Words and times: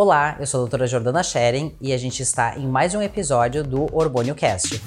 Olá, 0.00 0.36
eu 0.38 0.46
sou 0.46 0.58
a 0.58 0.62
doutora 0.62 0.86
Jordana 0.86 1.24
Scheren 1.24 1.76
e 1.80 1.92
a 1.92 1.98
gente 1.98 2.22
está 2.22 2.56
em 2.56 2.68
mais 2.68 2.94
um 2.94 3.02
episódio 3.02 3.64
do 3.64 3.92
Hormônio 3.92 4.32
Cast. 4.32 4.80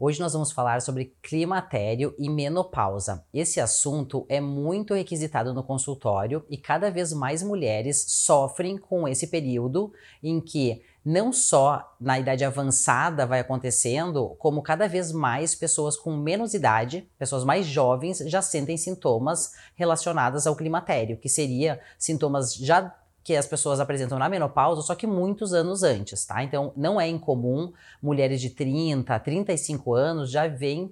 Hoje 0.00 0.18
nós 0.18 0.32
vamos 0.32 0.50
falar 0.50 0.82
sobre 0.82 1.14
climatério 1.22 2.16
e 2.18 2.28
menopausa. 2.28 3.24
Esse 3.32 3.60
assunto 3.60 4.26
é 4.28 4.40
muito 4.40 4.92
requisitado 4.92 5.54
no 5.54 5.62
consultório 5.62 6.44
e 6.50 6.56
cada 6.56 6.90
vez 6.90 7.12
mais 7.12 7.44
mulheres 7.44 8.04
sofrem 8.08 8.76
com 8.76 9.06
esse 9.06 9.28
período 9.28 9.92
em 10.20 10.40
que 10.40 10.82
não 11.04 11.32
só 11.32 11.96
na 12.00 12.18
idade 12.18 12.44
avançada 12.44 13.26
vai 13.26 13.40
acontecendo, 13.40 14.36
como 14.38 14.62
cada 14.62 14.86
vez 14.86 15.12
mais 15.12 15.54
pessoas 15.54 15.96
com 15.96 16.14
menos 16.14 16.54
idade, 16.54 17.08
pessoas 17.18 17.44
mais 17.44 17.66
jovens, 17.66 18.18
já 18.26 18.42
sentem 18.42 18.76
sintomas 18.76 19.52
relacionados 19.74 20.46
ao 20.46 20.56
climatério, 20.56 21.16
que 21.16 21.28
seria 21.28 21.80
sintomas 21.98 22.54
já 22.54 22.94
que 23.30 23.36
as 23.36 23.46
pessoas 23.46 23.78
apresentam 23.78 24.18
na 24.18 24.28
menopausa, 24.28 24.82
só 24.82 24.92
que 24.92 25.06
muitos 25.06 25.54
anos 25.54 25.84
antes, 25.84 26.24
tá? 26.24 26.42
Então, 26.42 26.72
não 26.76 27.00
é 27.00 27.06
incomum 27.06 27.72
mulheres 28.02 28.40
de 28.40 28.50
30, 28.50 29.16
35 29.20 29.94
anos 29.94 30.32
já 30.32 30.48
vêm 30.48 30.90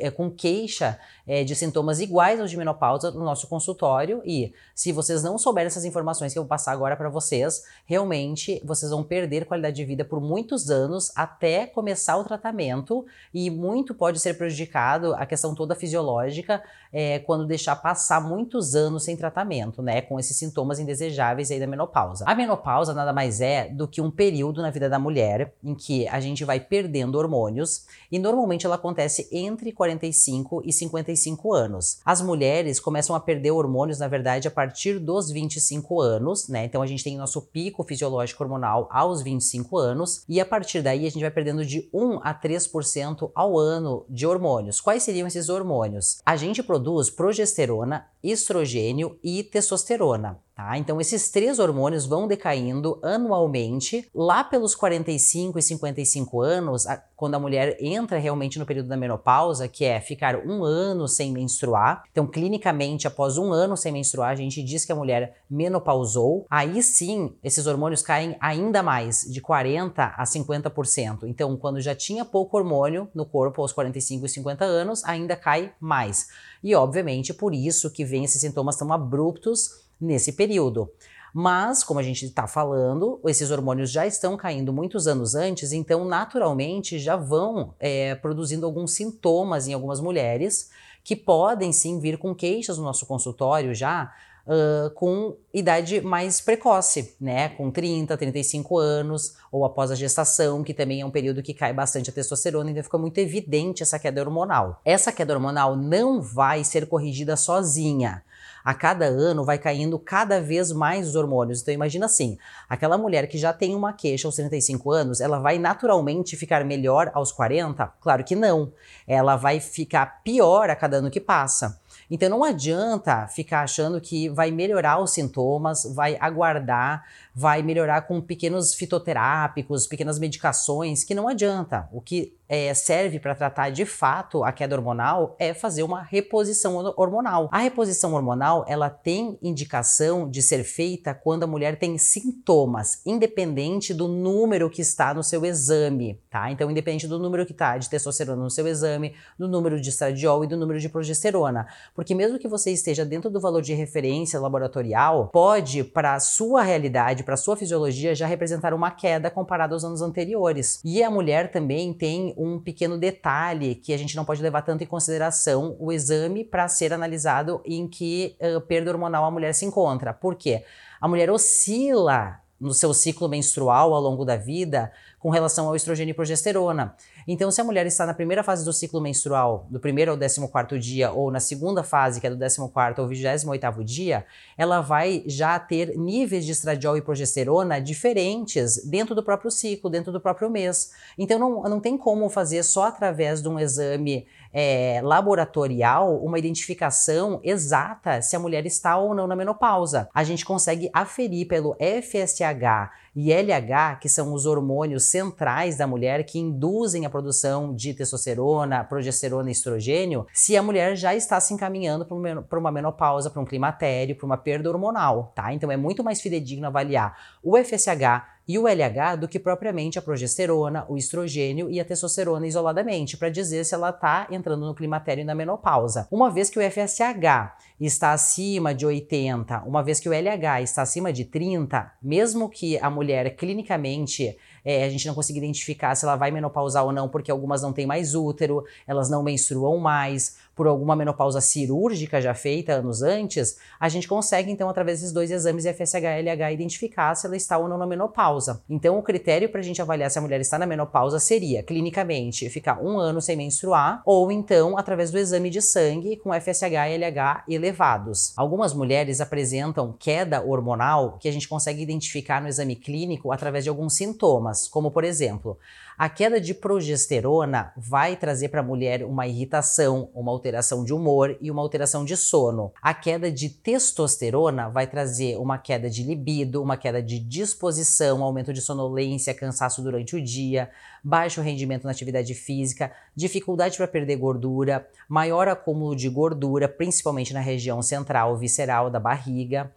é, 0.00 0.10
com 0.10 0.30
queixa 0.30 0.98
é, 1.26 1.42
de 1.42 1.56
sintomas 1.56 1.98
iguais 1.98 2.40
aos 2.40 2.50
de 2.50 2.56
menopausa 2.56 3.10
no 3.10 3.24
nosso 3.24 3.48
consultório. 3.48 4.22
E 4.24 4.52
se 4.74 4.92
vocês 4.92 5.24
não 5.24 5.38
souberem 5.38 5.66
essas 5.66 5.84
informações 5.84 6.32
que 6.32 6.38
eu 6.38 6.42
vou 6.42 6.48
passar 6.48 6.72
agora 6.72 6.96
para 6.96 7.08
vocês, 7.08 7.64
realmente 7.84 8.60
vocês 8.64 8.92
vão 8.92 9.02
perder 9.02 9.46
qualidade 9.46 9.76
de 9.76 9.84
vida 9.84 10.04
por 10.04 10.20
muitos 10.20 10.70
anos 10.70 11.10
até 11.16 11.66
começar 11.66 12.16
o 12.16 12.24
tratamento. 12.24 13.04
E 13.32 13.50
muito 13.50 13.94
pode 13.94 14.20
ser 14.20 14.34
prejudicado 14.34 15.14
a 15.14 15.26
questão 15.26 15.54
toda 15.54 15.74
fisiológica 15.74 16.62
é, 16.92 17.18
quando 17.20 17.46
deixar 17.46 17.76
passar 17.76 18.20
muitos 18.20 18.74
anos 18.74 19.04
sem 19.04 19.16
tratamento, 19.16 19.82
né? 19.82 20.02
Com 20.02 20.20
esses 20.20 20.36
sintomas 20.36 20.78
indesejáveis 20.78 21.50
aí 21.50 21.58
da 21.58 21.66
menopausa. 21.72 22.24
A 22.28 22.34
menopausa 22.34 22.94
nada 22.94 23.12
mais 23.12 23.40
é 23.40 23.68
do 23.68 23.88
que 23.88 24.00
um 24.00 24.10
período 24.10 24.62
na 24.62 24.70
vida 24.70 24.88
da 24.88 24.98
mulher 24.98 25.54
em 25.64 25.74
que 25.74 26.06
a 26.08 26.20
gente 26.20 26.44
vai 26.44 26.60
perdendo 26.60 27.16
hormônios 27.16 27.86
e 28.10 28.18
normalmente 28.18 28.66
ela 28.66 28.76
acontece 28.76 29.28
entre 29.32 29.72
45 29.72 30.62
e 30.64 30.72
55 30.72 31.52
anos. 31.52 32.00
As 32.04 32.20
mulheres 32.20 32.78
começam 32.78 33.16
a 33.16 33.20
perder 33.20 33.50
hormônios, 33.50 33.98
na 33.98 34.08
verdade, 34.08 34.46
a 34.46 34.50
partir 34.50 34.98
dos 34.98 35.30
25 35.30 36.00
anos, 36.00 36.48
né? 36.48 36.64
Então 36.64 36.82
a 36.82 36.86
gente 36.86 37.02
tem 37.02 37.16
nosso 37.16 37.42
pico 37.42 37.82
fisiológico 37.82 38.42
hormonal 38.42 38.88
aos 38.90 39.22
25 39.22 39.76
anos 39.78 40.24
e 40.28 40.40
a 40.40 40.46
partir 40.46 40.82
daí 40.82 41.06
a 41.06 41.10
gente 41.10 41.22
vai 41.22 41.30
perdendo 41.30 41.64
de 41.64 41.88
1 41.92 42.20
a 42.22 42.34
3% 42.34 43.30
ao 43.34 43.58
ano 43.58 44.04
de 44.08 44.26
hormônios. 44.26 44.80
Quais 44.80 45.02
seriam 45.02 45.26
esses 45.26 45.48
hormônios? 45.48 46.20
A 46.24 46.36
gente 46.36 46.62
produz 46.62 47.08
progesterona, 47.10 48.06
estrogênio 48.22 49.18
e 49.22 49.42
testosterona. 49.42 50.38
Tá? 50.54 50.76
Então, 50.76 51.00
esses 51.00 51.30
três 51.30 51.58
hormônios 51.58 52.04
vão 52.04 52.28
decaindo 52.28 53.00
anualmente. 53.02 54.06
Lá 54.14 54.44
pelos 54.44 54.74
45 54.74 55.58
e 55.58 55.62
55 55.62 56.40
anos, 56.42 56.86
a, 56.86 57.02
quando 57.16 57.34
a 57.34 57.38
mulher 57.38 57.78
entra 57.80 58.18
realmente 58.18 58.58
no 58.58 58.66
período 58.66 58.88
da 58.88 58.96
menopausa, 58.96 59.66
que 59.66 59.84
é 59.84 59.98
ficar 59.98 60.36
um 60.46 60.62
ano 60.62 61.08
sem 61.08 61.32
menstruar. 61.32 62.04
Então, 62.12 62.26
clinicamente, 62.26 63.06
após 63.06 63.38
um 63.38 63.50
ano 63.50 63.76
sem 63.78 63.90
menstruar, 63.90 64.30
a 64.30 64.34
gente 64.34 64.62
diz 64.62 64.84
que 64.84 64.92
a 64.92 64.96
mulher 64.96 65.38
menopausou. 65.50 66.46
Aí 66.50 66.82
sim, 66.82 67.34
esses 67.42 67.66
hormônios 67.66 68.02
caem 68.02 68.36
ainda 68.38 68.82
mais, 68.82 69.22
de 69.22 69.40
40% 69.40 69.92
a 69.96 70.22
50%. 70.22 71.20
Então, 71.24 71.56
quando 71.56 71.80
já 71.80 71.94
tinha 71.94 72.26
pouco 72.26 72.58
hormônio 72.58 73.08
no 73.14 73.24
corpo 73.24 73.62
aos 73.62 73.72
45 73.72 74.26
e 74.26 74.28
50 74.28 74.64
anos, 74.64 75.02
ainda 75.04 75.34
cai 75.34 75.72
mais. 75.80 76.28
E, 76.62 76.74
obviamente, 76.74 77.34
por 77.34 77.54
isso 77.54 77.90
que 77.90 78.04
vem 78.04 78.24
esses 78.24 78.40
sintomas 78.40 78.76
tão 78.76 78.92
abruptos 78.92 79.82
nesse 80.00 80.32
período. 80.32 80.90
Mas, 81.34 81.82
como 81.82 81.98
a 81.98 82.02
gente 82.02 82.26
está 82.26 82.46
falando, 82.46 83.18
esses 83.26 83.50
hormônios 83.50 83.90
já 83.90 84.06
estão 84.06 84.36
caindo 84.36 84.72
muitos 84.72 85.06
anos 85.06 85.34
antes, 85.34 85.72
então 85.72 86.04
naturalmente 86.04 86.98
já 86.98 87.16
vão 87.16 87.74
é, 87.80 88.14
produzindo 88.14 88.66
alguns 88.66 88.92
sintomas 88.92 89.66
em 89.66 89.72
algumas 89.72 89.98
mulheres 89.98 90.70
que 91.02 91.16
podem 91.16 91.72
sim 91.72 91.98
vir 91.98 92.18
com 92.18 92.34
queixas 92.34 92.76
no 92.76 92.84
nosso 92.84 93.06
consultório 93.06 93.74
já 93.74 94.12
Uh, 94.44 94.90
com 94.94 95.36
idade 95.54 96.00
mais 96.00 96.40
precoce, 96.40 97.14
né? 97.20 97.50
Com 97.50 97.70
30, 97.70 98.16
35 98.16 98.76
anos, 98.76 99.36
ou 99.52 99.64
após 99.64 99.90
a 99.90 99.94
gestação, 99.94 100.64
que 100.64 100.74
também 100.74 101.00
é 101.00 101.06
um 101.06 101.10
período 101.10 101.42
que 101.42 101.54
cai 101.54 101.72
bastante 101.72 102.10
a 102.10 102.12
testosterona, 102.12 102.70
então 102.70 102.82
fica 102.82 102.98
muito 102.98 103.18
evidente 103.18 103.82
essa 103.82 103.98
queda 104.00 104.20
hormonal. 104.20 104.80
Essa 104.84 105.12
queda 105.12 105.32
hormonal 105.32 105.76
não 105.76 106.20
vai 106.20 106.64
ser 106.64 106.86
corrigida 106.86 107.36
sozinha 107.36 108.22
a 108.64 108.74
cada 108.74 109.06
ano 109.06 109.44
vai 109.44 109.58
caindo 109.58 109.98
cada 109.98 110.40
vez 110.40 110.72
mais 110.72 111.08
os 111.08 111.16
hormônios. 111.16 111.60
Então 111.60 111.74
imagina 111.74 112.06
assim, 112.06 112.38
aquela 112.68 112.96
mulher 112.96 113.26
que 113.26 113.38
já 113.38 113.52
tem 113.52 113.74
uma 113.74 113.92
queixa 113.92 114.28
aos 114.28 114.36
35 114.36 114.90
anos, 114.90 115.20
ela 115.20 115.38
vai 115.38 115.58
naturalmente 115.58 116.36
ficar 116.36 116.64
melhor 116.64 117.10
aos 117.14 117.32
40? 117.32 117.86
Claro 118.00 118.24
que 118.24 118.36
não. 118.36 118.72
Ela 119.06 119.36
vai 119.36 119.60
ficar 119.60 120.22
pior 120.22 120.70
a 120.70 120.76
cada 120.76 120.98
ano 120.98 121.10
que 121.10 121.20
passa. 121.20 121.80
Então 122.14 122.28
não 122.28 122.44
adianta 122.44 123.26
ficar 123.26 123.62
achando 123.62 123.98
que 123.98 124.28
vai 124.28 124.50
melhorar 124.50 124.98
os 124.98 125.14
sintomas, 125.14 125.90
vai 125.94 126.14
aguardar, 126.20 127.06
vai 127.34 127.62
melhorar 127.62 128.02
com 128.02 128.20
pequenos 128.20 128.74
fitoterápicos, 128.74 129.86
pequenas 129.86 130.18
medicações, 130.18 131.04
que 131.04 131.14
não 131.14 131.26
adianta. 131.26 131.88
O 131.90 132.02
que 132.02 132.36
é, 132.52 132.74
serve 132.74 133.18
para 133.18 133.34
tratar 133.34 133.70
de 133.70 133.86
fato 133.86 134.44
a 134.44 134.52
queda 134.52 134.76
hormonal 134.76 135.34
é 135.38 135.54
fazer 135.54 135.82
uma 135.82 136.02
reposição 136.02 136.76
hormonal. 136.98 137.48
A 137.50 137.60
reposição 137.60 138.12
hormonal 138.12 138.66
ela 138.68 138.90
tem 138.90 139.38
indicação 139.40 140.28
de 140.28 140.42
ser 140.42 140.62
feita 140.62 141.14
quando 141.14 141.44
a 141.44 141.46
mulher 141.46 141.78
tem 141.78 141.96
sintomas, 141.96 143.00
independente 143.06 143.94
do 143.94 144.06
número 144.06 144.68
que 144.68 144.82
está 144.82 145.14
no 145.14 145.22
seu 145.22 145.46
exame, 145.46 146.20
tá? 146.28 146.50
Então, 146.50 146.70
independente 146.70 147.08
do 147.08 147.18
número 147.18 147.46
que 147.46 147.52
está 147.52 147.78
de 147.78 147.88
testosterona 147.88 148.42
no 148.42 148.50
seu 148.50 148.68
exame, 148.68 149.14
do 149.38 149.48
número 149.48 149.80
de 149.80 149.88
estradiol 149.88 150.44
e 150.44 150.46
do 150.46 150.58
número 150.58 150.78
de 150.78 150.90
progesterona, 150.90 151.66
porque 151.94 152.14
mesmo 152.14 152.38
que 152.38 152.46
você 152.46 152.70
esteja 152.70 153.02
dentro 153.02 153.30
do 153.30 153.40
valor 153.40 153.62
de 153.62 153.72
referência 153.72 154.38
laboratorial, 154.38 155.28
pode 155.32 155.82
para 155.84 156.20
sua 156.20 156.60
realidade, 156.60 157.24
para 157.24 157.38
sua 157.38 157.56
fisiologia 157.56 158.14
já 158.14 158.26
representar 158.26 158.74
uma 158.74 158.90
queda 158.90 159.30
comparada 159.30 159.74
aos 159.74 159.84
anos 159.84 160.02
anteriores. 160.02 160.82
E 160.84 161.02
a 161.02 161.10
mulher 161.10 161.50
também 161.50 161.94
tem 161.94 162.34
um 162.44 162.58
pequeno 162.60 162.98
detalhe 162.98 163.74
que 163.74 163.92
a 163.92 163.96
gente 163.96 164.16
não 164.16 164.24
pode 164.24 164.42
levar 164.42 164.62
tanto 164.62 164.82
em 164.82 164.86
consideração 164.86 165.76
o 165.78 165.92
exame 165.92 166.44
para 166.44 166.68
ser 166.68 166.92
analisado 166.92 167.60
em 167.64 167.86
que 167.86 168.36
uh, 168.40 168.60
perda 168.60 168.90
hormonal 168.90 169.24
a 169.24 169.30
mulher 169.30 169.54
se 169.54 169.64
encontra. 169.64 170.12
Por 170.12 170.34
quê? 170.34 170.64
A 171.00 171.06
mulher 171.06 171.30
oscila 171.30 172.40
no 172.60 172.72
seu 172.72 172.94
ciclo 172.94 173.28
menstrual 173.28 173.92
ao 173.92 174.00
longo 174.00 174.24
da 174.24 174.36
vida 174.36 174.92
com 175.18 175.30
relação 175.30 175.66
ao 175.66 175.74
estrogênio 175.74 176.12
e 176.12 176.14
progesterona. 176.14 176.94
Então, 177.26 177.50
se 177.50 177.60
a 177.60 177.64
mulher 177.64 177.86
está 177.86 178.04
na 178.04 178.14
primeira 178.14 178.42
fase 178.42 178.64
do 178.64 178.72
ciclo 178.72 179.00
menstrual, 179.00 179.66
do 179.70 179.78
primeiro 179.78 180.10
ao 180.10 180.16
décimo 180.16 180.48
quarto 180.48 180.78
dia, 180.78 181.10
ou 181.12 181.30
na 181.30 181.40
segunda 181.40 181.82
fase, 181.82 182.20
que 182.20 182.26
é 182.26 182.30
do 182.30 182.36
décimo 182.36 182.68
quarto 182.68 183.00
ao 183.00 183.08
vigésimo 183.08 183.52
oitavo 183.52 183.84
dia, 183.84 184.24
ela 184.56 184.80
vai 184.80 185.22
já 185.26 185.58
ter 185.58 185.96
níveis 185.96 186.44
de 186.44 186.52
estradiol 186.52 186.96
e 186.96 187.02
progesterona 187.02 187.80
diferentes 187.80 188.84
dentro 188.84 189.14
do 189.14 189.22
próprio 189.22 189.50
ciclo, 189.50 189.90
dentro 189.90 190.12
do 190.12 190.20
próprio 190.20 190.50
mês. 190.50 190.92
Então, 191.16 191.38
não, 191.38 191.62
não 191.62 191.80
tem 191.80 191.96
como 191.96 192.28
fazer 192.28 192.62
só 192.62 192.84
através 192.84 193.40
de 193.40 193.48
um 193.48 193.58
exame 193.58 194.26
é, 194.52 195.00
laboratorial 195.02 196.16
uma 196.18 196.38
identificação 196.38 197.40
exata 197.42 198.20
se 198.20 198.36
a 198.36 198.38
mulher 198.38 198.66
está 198.66 198.96
ou 198.96 199.14
não 199.14 199.26
na 199.26 199.34
menopausa. 199.34 200.08
A 200.14 200.22
gente 200.24 200.44
consegue 200.44 200.90
aferir 200.92 201.46
pelo 201.46 201.74
FSH 201.74 202.90
e 203.14 203.32
LH, 203.32 203.98
que 204.00 204.08
são 204.08 204.32
os 204.32 204.46
hormônios 204.46 205.04
centrais 205.04 205.76
da 205.76 205.86
mulher 205.86 206.24
que 206.24 206.38
induzem 206.38 207.04
a 207.04 207.10
produção 207.10 207.74
de 207.74 207.92
testosterona, 207.92 208.84
progesterona 208.84 209.50
e 209.50 209.52
estrogênio, 209.52 210.26
se 210.32 210.56
a 210.56 210.62
mulher 210.62 210.96
já 210.96 211.14
está 211.14 211.38
se 211.38 211.52
encaminhando 211.52 212.06
para 212.48 212.58
uma 212.58 212.72
menopausa, 212.72 213.30
para 213.30 213.40
um 213.40 213.44
climatério, 213.44 214.16
para 214.16 214.26
uma 214.26 214.38
perda 214.38 214.70
hormonal, 214.70 215.32
tá? 215.34 215.52
Então 215.52 215.70
é 215.70 215.76
muito 215.76 216.02
mais 216.02 216.20
fidedigno 216.20 216.66
avaliar 216.66 217.16
o 217.42 217.56
FSH 217.56 218.31
e 218.46 218.58
o 218.58 218.66
LH 218.66 219.16
do 219.20 219.28
que 219.28 219.38
propriamente 219.38 219.98
a 219.98 220.02
progesterona, 220.02 220.84
o 220.88 220.96
estrogênio 220.96 221.70
e 221.70 221.80
a 221.80 221.84
testosterona 221.84 222.46
isoladamente, 222.46 223.16
para 223.16 223.28
dizer 223.28 223.64
se 223.64 223.74
ela 223.74 223.90
está 223.90 224.26
entrando 224.30 224.66
no 224.66 224.74
climatério 224.74 225.22
e 225.22 225.24
na 225.24 225.34
menopausa. 225.34 226.08
Uma 226.10 226.30
vez 226.30 226.50
que 226.50 226.58
o 226.58 226.62
FSH 226.62 227.56
está 227.80 228.12
acima 228.12 228.74
de 228.74 228.86
80, 228.86 229.62
uma 229.64 229.82
vez 229.82 229.98
que 230.00 230.08
o 230.08 230.12
LH 230.12 230.62
está 230.62 230.82
acima 230.82 231.12
de 231.12 231.24
30, 231.24 231.92
mesmo 232.02 232.48
que 232.48 232.78
a 232.78 232.90
mulher 232.90 233.36
clinicamente 233.36 234.36
é, 234.64 234.84
a 234.84 234.88
gente 234.88 235.06
não 235.06 235.14
consiga 235.14 235.38
identificar 235.38 235.94
se 235.94 236.04
ela 236.04 236.16
vai 236.16 236.30
menopausar 236.30 236.84
ou 236.84 236.92
não, 236.92 237.08
porque 237.08 237.30
algumas 237.30 237.62
não 237.62 237.72
têm 237.72 237.86
mais 237.86 238.14
útero, 238.14 238.64
elas 238.86 239.10
não 239.10 239.22
menstruam 239.22 239.78
mais, 239.78 240.36
por 240.54 240.66
alguma 240.66 240.94
menopausa 240.94 241.40
cirúrgica 241.40 242.20
já 242.20 242.34
feita 242.34 242.74
anos 242.74 243.02
antes, 243.02 243.56
a 243.78 243.88
gente 243.88 244.06
consegue 244.06 244.50
então 244.50 244.68
através 244.68 245.00
desses 245.00 245.12
dois 245.12 245.30
exames 245.30 245.64
FSH 245.64 245.94
e 245.94 246.22
LH 246.22 246.52
identificar 246.52 247.14
se 247.14 247.26
ela 247.26 247.36
está 247.36 247.58
ou 247.58 247.68
não 247.68 247.78
na 247.78 247.86
menopausa. 247.86 248.62
Então 248.68 248.98
o 248.98 249.02
critério 249.02 249.48
para 249.48 249.60
a 249.60 249.64
gente 249.64 249.80
avaliar 249.80 250.10
se 250.10 250.18
a 250.18 250.22
mulher 250.22 250.40
está 250.40 250.58
na 250.58 250.66
menopausa 250.66 251.18
seria 251.18 251.62
clinicamente 251.62 252.48
ficar 252.50 252.82
um 252.82 252.98
ano 252.98 253.20
sem 253.20 253.36
menstruar 253.36 254.02
ou 254.04 254.30
então 254.30 254.76
através 254.76 255.10
do 255.10 255.18
exame 255.18 255.50
de 255.50 255.62
sangue 255.62 256.16
com 256.16 256.32
FSH 256.32 256.62
e 256.62 256.98
LH 256.98 257.44
elevados. 257.48 258.32
Algumas 258.36 258.74
mulheres 258.74 259.20
apresentam 259.20 259.94
queda 259.98 260.42
hormonal 260.42 261.16
que 261.18 261.28
a 261.28 261.32
gente 261.32 261.48
consegue 261.48 261.82
identificar 261.82 262.42
no 262.42 262.48
exame 262.48 262.76
clínico 262.76 263.32
através 263.32 263.64
de 263.64 263.70
alguns 263.70 263.94
sintomas, 263.94 264.68
como 264.68 264.90
por 264.90 265.04
exemplo, 265.04 265.58
a 265.98 266.08
queda 266.08 266.40
de 266.40 266.54
progesterona 266.54 267.72
vai 267.76 268.16
trazer 268.16 268.48
para 268.48 268.60
a 268.60 268.64
mulher 268.64 269.04
uma 269.04 269.26
irritação, 269.26 270.08
uma 270.14 270.32
alteração 270.42 270.84
de 270.84 270.92
humor 270.92 271.36
e 271.40 271.52
uma 271.52 271.62
alteração 271.62 272.04
de 272.04 272.16
sono. 272.16 272.72
A 272.82 272.92
queda 272.92 273.30
de 273.30 273.48
testosterona 273.48 274.68
vai 274.68 274.88
trazer 274.88 275.36
uma 275.38 275.56
queda 275.56 275.88
de 275.88 276.02
libido, 276.02 276.60
uma 276.60 276.76
queda 276.76 277.00
de 277.00 277.20
disposição, 277.20 278.24
aumento 278.24 278.52
de 278.52 278.60
sonolência, 278.60 279.32
cansaço 279.32 279.80
durante 279.80 280.16
o 280.16 280.20
dia, 280.22 280.68
baixo 281.04 281.40
rendimento 281.40 281.84
na 281.84 281.92
atividade 281.92 282.34
física, 282.34 282.90
dificuldade 283.14 283.76
para 283.76 283.86
perder 283.86 284.16
gordura, 284.16 284.88
maior 285.08 285.46
acúmulo 285.46 285.94
de 285.94 286.08
gordura, 286.08 286.68
principalmente 286.68 287.32
na 287.32 287.40
região 287.40 287.80
central 287.80 288.36
visceral 288.36 288.90
da 288.90 288.98
barriga. 288.98 289.70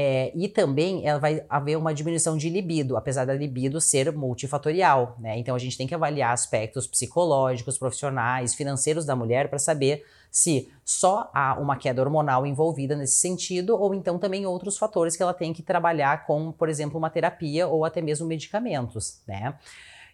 É, 0.00 0.30
e 0.32 0.46
também 0.46 1.04
ela 1.04 1.18
vai 1.18 1.44
haver 1.48 1.76
uma 1.76 1.92
diminuição 1.92 2.36
de 2.36 2.48
libido, 2.48 2.96
apesar 2.96 3.24
da 3.24 3.34
libido 3.34 3.80
ser 3.80 4.12
multifatorial, 4.12 5.16
né? 5.18 5.36
Então 5.36 5.56
a 5.56 5.58
gente 5.58 5.76
tem 5.76 5.88
que 5.88 5.94
avaliar 5.94 6.32
aspectos 6.32 6.86
psicológicos, 6.86 7.76
profissionais, 7.76 8.54
financeiros 8.54 9.04
da 9.04 9.16
mulher 9.16 9.48
para 9.48 9.58
saber 9.58 10.04
se 10.30 10.70
só 10.84 11.28
há 11.34 11.58
uma 11.58 11.76
queda 11.76 12.00
hormonal 12.00 12.46
envolvida 12.46 12.94
nesse 12.94 13.14
sentido 13.14 13.76
ou 13.76 13.92
então 13.92 14.20
também 14.20 14.46
outros 14.46 14.78
fatores 14.78 15.16
que 15.16 15.22
ela 15.24 15.34
tem 15.34 15.52
que 15.52 15.64
trabalhar 15.64 16.26
com, 16.28 16.52
por 16.52 16.68
exemplo, 16.68 16.96
uma 16.96 17.10
terapia 17.10 17.66
ou 17.66 17.84
até 17.84 18.00
mesmo 18.00 18.24
medicamentos, 18.24 19.20
né? 19.26 19.58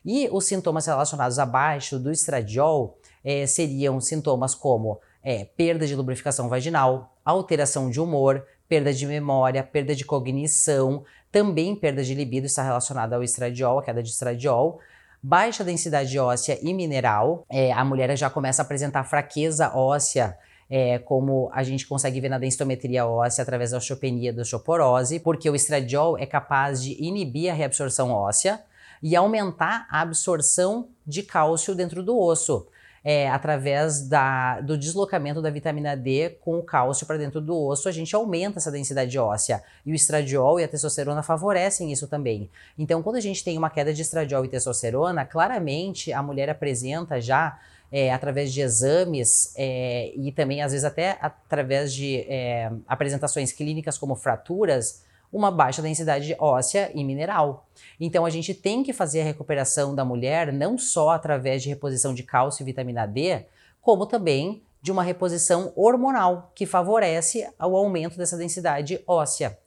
E 0.02 0.30
os 0.32 0.46
sintomas 0.46 0.86
relacionados 0.86 1.38
abaixo 1.38 1.98
do 1.98 2.10
estradiol 2.10 2.96
é, 3.22 3.46
seriam 3.46 4.00
sintomas 4.00 4.54
como 4.54 4.98
é, 5.22 5.44
perda 5.44 5.86
de 5.86 5.94
lubrificação 5.94 6.48
vaginal, 6.48 7.14
alteração 7.22 7.90
de 7.90 8.00
humor, 8.00 8.46
perda 8.74 8.92
de 8.92 9.06
memória, 9.06 9.62
perda 9.62 9.94
de 9.94 10.04
cognição, 10.04 11.04
também 11.30 11.76
perda 11.76 12.02
de 12.02 12.12
libido 12.12 12.46
está 12.46 12.60
relacionada 12.60 13.14
ao 13.14 13.22
estradiol, 13.22 13.78
a 13.78 13.84
queda 13.84 14.02
de 14.02 14.08
estradiol, 14.08 14.80
baixa 15.22 15.62
densidade 15.62 16.18
óssea 16.18 16.58
e 16.60 16.74
mineral. 16.74 17.46
É, 17.48 17.70
a 17.70 17.84
mulher 17.84 18.16
já 18.16 18.28
começa 18.28 18.62
a 18.62 18.64
apresentar 18.64 19.04
fraqueza 19.04 19.72
óssea, 19.72 20.36
é, 20.68 20.98
como 20.98 21.48
a 21.52 21.62
gente 21.62 21.86
consegue 21.86 22.20
ver 22.20 22.28
na 22.28 22.36
densitometria 22.36 23.06
óssea 23.06 23.42
através 23.42 23.70
da 23.70 23.76
osteopenia 23.76 24.32
da 24.32 24.42
osteoporose, 24.42 25.20
porque 25.20 25.48
o 25.48 25.54
estradiol 25.54 26.18
é 26.18 26.26
capaz 26.26 26.82
de 26.82 27.00
inibir 27.00 27.52
a 27.52 27.54
reabsorção 27.54 28.10
óssea 28.10 28.60
e 29.00 29.14
aumentar 29.14 29.86
a 29.88 30.00
absorção 30.00 30.88
de 31.06 31.22
cálcio 31.22 31.76
dentro 31.76 32.02
do 32.02 32.18
osso 32.18 32.66
é, 33.04 33.28
através 33.28 34.08
da, 34.08 34.62
do 34.62 34.78
deslocamento 34.78 35.42
da 35.42 35.50
vitamina 35.50 35.94
D 35.94 36.38
com 36.40 36.58
o 36.58 36.62
cálcio 36.62 37.06
para 37.06 37.18
dentro 37.18 37.38
do 37.38 37.54
osso, 37.54 37.86
a 37.86 37.92
gente 37.92 38.16
aumenta 38.16 38.58
essa 38.58 38.70
densidade 38.70 39.18
óssea. 39.18 39.62
E 39.84 39.92
o 39.92 39.94
estradiol 39.94 40.58
e 40.58 40.64
a 40.64 40.68
testosterona 40.68 41.22
favorecem 41.22 41.92
isso 41.92 42.08
também. 42.08 42.50
Então, 42.78 43.02
quando 43.02 43.16
a 43.16 43.20
gente 43.20 43.44
tem 43.44 43.58
uma 43.58 43.68
queda 43.68 43.92
de 43.92 44.00
estradiol 44.00 44.44
e 44.46 44.48
testosterona, 44.48 45.26
claramente 45.26 46.12
a 46.12 46.22
mulher 46.22 46.48
apresenta 46.48 47.20
já 47.20 47.58
é, 47.92 48.10
através 48.10 48.52
de 48.52 48.62
exames 48.62 49.52
é, 49.54 50.10
e 50.16 50.32
também, 50.32 50.62
às 50.62 50.72
vezes, 50.72 50.84
até 50.84 51.18
através 51.20 51.92
de 51.92 52.20
é, 52.26 52.72
apresentações 52.88 53.52
clínicas 53.52 53.98
como 53.98 54.16
fraturas, 54.16 55.04
uma 55.34 55.50
baixa 55.50 55.82
densidade 55.82 56.36
óssea 56.38 56.92
e 56.94 57.02
mineral. 57.02 57.66
Então 57.98 58.24
a 58.24 58.30
gente 58.30 58.54
tem 58.54 58.84
que 58.84 58.92
fazer 58.92 59.22
a 59.22 59.24
recuperação 59.24 59.92
da 59.92 60.04
mulher 60.04 60.52
não 60.52 60.78
só 60.78 61.10
através 61.10 61.60
de 61.60 61.68
reposição 61.68 62.14
de 62.14 62.22
cálcio 62.22 62.62
e 62.62 62.64
vitamina 62.64 63.04
D, 63.04 63.44
como 63.82 64.06
também 64.06 64.62
de 64.80 64.92
uma 64.92 65.02
reposição 65.02 65.72
hormonal 65.74 66.52
que 66.54 66.66
favorece 66.66 67.50
o 67.58 67.76
aumento 67.76 68.16
dessa 68.16 68.36
densidade 68.36 69.02
óssea, 69.08 69.58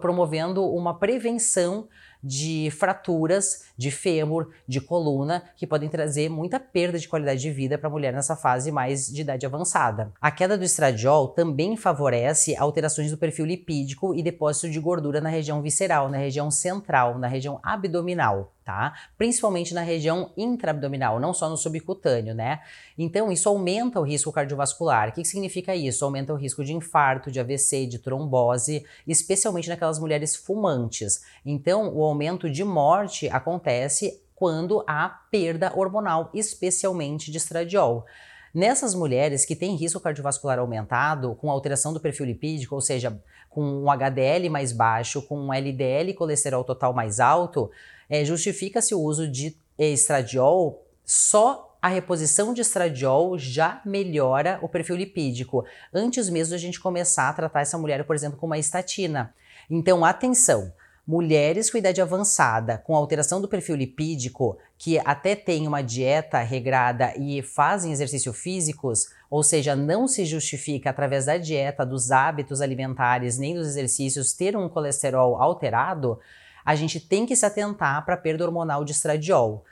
promovendo 0.00 0.64
uma 0.64 0.98
prevenção 0.98 1.86
de 2.24 2.70
fraturas 2.70 3.64
de 3.76 3.90
fêmur, 3.90 4.50
de 4.66 4.80
coluna, 4.80 5.44
que 5.56 5.66
podem 5.66 5.88
trazer 5.88 6.28
muita 6.30 6.58
perda 6.58 6.98
de 6.98 7.08
qualidade 7.08 7.40
de 7.40 7.50
vida 7.50 7.76
para 7.76 7.88
a 7.88 7.92
mulher 7.92 8.12
nessa 8.12 8.34
fase 8.34 8.72
mais 8.72 9.06
de 9.06 9.20
idade 9.20 9.44
avançada. 9.44 10.12
A 10.20 10.30
queda 10.30 10.56
do 10.56 10.64
estradiol 10.64 11.28
também 11.28 11.76
favorece 11.76 12.56
alterações 12.56 13.10
do 13.10 13.18
perfil 13.18 13.44
lipídico 13.44 14.14
e 14.14 14.22
depósito 14.22 14.70
de 14.70 14.80
gordura 14.80 15.20
na 15.20 15.28
região 15.28 15.60
visceral, 15.60 16.08
na 16.08 16.18
região 16.18 16.50
central, 16.50 17.18
na 17.18 17.26
região 17.26 17.60
abdominal 17.62 18.54
tá? 18.64 18.94
Principalmente 19.18 19.74
na 19.74 19.82
região 19.82 20.32
intraabdominal, 20.36 21.20
não 21.20 21.34
só 21.34 21.50
no 21.50 21.56
subcutâneo, 21.56 22.34
né? 22.34 22.60
Então, 22.96 23.30
isso 23.30 23.48
aumenta 23.48 24.00
o 24.00 24.02
risco 24.02 24.32
cardiovascular. 24.32 25.10
O 25.10 25.12
que 25.12 25.24
significa 25.24 25.76
isso? 25.76 26.04
Aumenta 26.04 26.32
o 26.32 26.36
risco 26.36 26.64
de 26.64 26.72
infarto, 26.72 27.30
de 27.30 27.38
AVC, 27.38 27.86
de 27.86 27.98
trombose, 27.98 28.84
especialmente 29.06 29.68
naquelas 29.68 29.98
mulheres 29.98 30.34
fumantes. 30.34 31.22
Então, 31.44 31.94
o 31.94 32.02
aumento 32.14 32.48
de 32.48 32.62
morte 32.62 33.28
acontece 33.28 34.22
quando 34.36 34.84
há 34.86 35.08
perda 35.30 35.72
hormonal, 35.76 36.30
especialmente 36.32 37.30
de 37.32 37.38
estradiol. 37.38 38.06
Nessas 38.54 38.94
mulheres 38.94 39.44
que 39.44 39.56
têm 39.56 39.74
risco 39.74 39.98
cardiovascular 39.98 40.60
aumentado, 40.60 41.34
com 41.34 41.50
alteração 41.50 41.92
do 41.92 41.98
perfil 41.98 42.26
lipídico, 42.26 42.76
ou 42.76 42.80
seja, 42.80 43.20
com 43.50 43.62
um 43.62 43.90
HDL 43.90 44.48
mais 44.48 44.70
baixo, 44.70 45.22
com 45.22 45.36
um 45.36 45.52
LDL 45.52 46.14
colesterol 46.14 46.62
total 46.62 46.92
mais 46.92 47.18
alto, 47.18 47.68
é, 48.08 48.24
justifica-se 48.24 48.94
o 48.94 49.00
uso 49.00 49.28
de 49.28 49.56
estradiol 49.76 50.86
só 51.04 51.76
a 51.82 51.88
reposição 51.88 52.54
de 52.54 52.60
estradiol 52.60 53.36
já 53.36 53.82
melhora 53.84 54.58
o 54.62 54.68
perfil 54.68 54.96
lipídico, 54.96 55.64
antes 55.92 56.30
mesmo 56.30 56.50
de 56.50 56.54
a 56.54 56.58
gente 56.58 56.80
começar 56.80 57.28
a 57.28 57.32
tratar 57.32 57.60
essa 57.60 57.76
mulher, 57.76 58.04
por 58.04 58.14
exemplo, 58.14 58.38
com 58.38 58.46
uma 58.46 58.58
estatina. 58.58 59.34
Então, 59.68 60.04
atenção! 60.04 60.72
Mulheres 61.06 61.70
com 61.70 61.76
idade 61.76 62.00
avançada, 62.00 62.78
com 62.78 62.96
alteração 62.96 63.38
do 63.38 63.46
perfil 63.46 63.76
lipídico, 63.76 64.56
que 64.78 64.98
até 65.00 65.36
têm 65.36 65.68
uma 65.68 65.82
dieta 65.82 66.38
regrada 66.38 67.12
e 67.18 67.42
fazem 67.42 67.92
exercícios 67.92 68.34
físicos, 68.38 69.08
ou 69.30 69.42
seja, 69.42 69.76
não 69.76 70.08
se 70.08 70.24
justifica 70.24 70.88
através 70.88 71.26
da 71.26 71.36
dieta, 71.36 71.84
dos 71.84 72.10
hábitos 72.10 72.62
alimentares, 72.62 73.36
nem 73.36 73.54
dos 73.54 73.66
exercícios 73.66 74.32
ter 74.32 74.56
um 74.56 74.66
colesterol 74.66 75.36
alterado, 75.36 76.18
a 76.64 76.74
gente 76.74 76.98
tem 76.98 77.26
que 77.26 77.36
se 77.36 77.44
atentar 77.44 78.02
para 78.06 78.14
a 78.14 78.18
perda 78.18 78.44
hormonal 78.44 78.82
de 78.82 78.92
estradiol. 78.92 79.62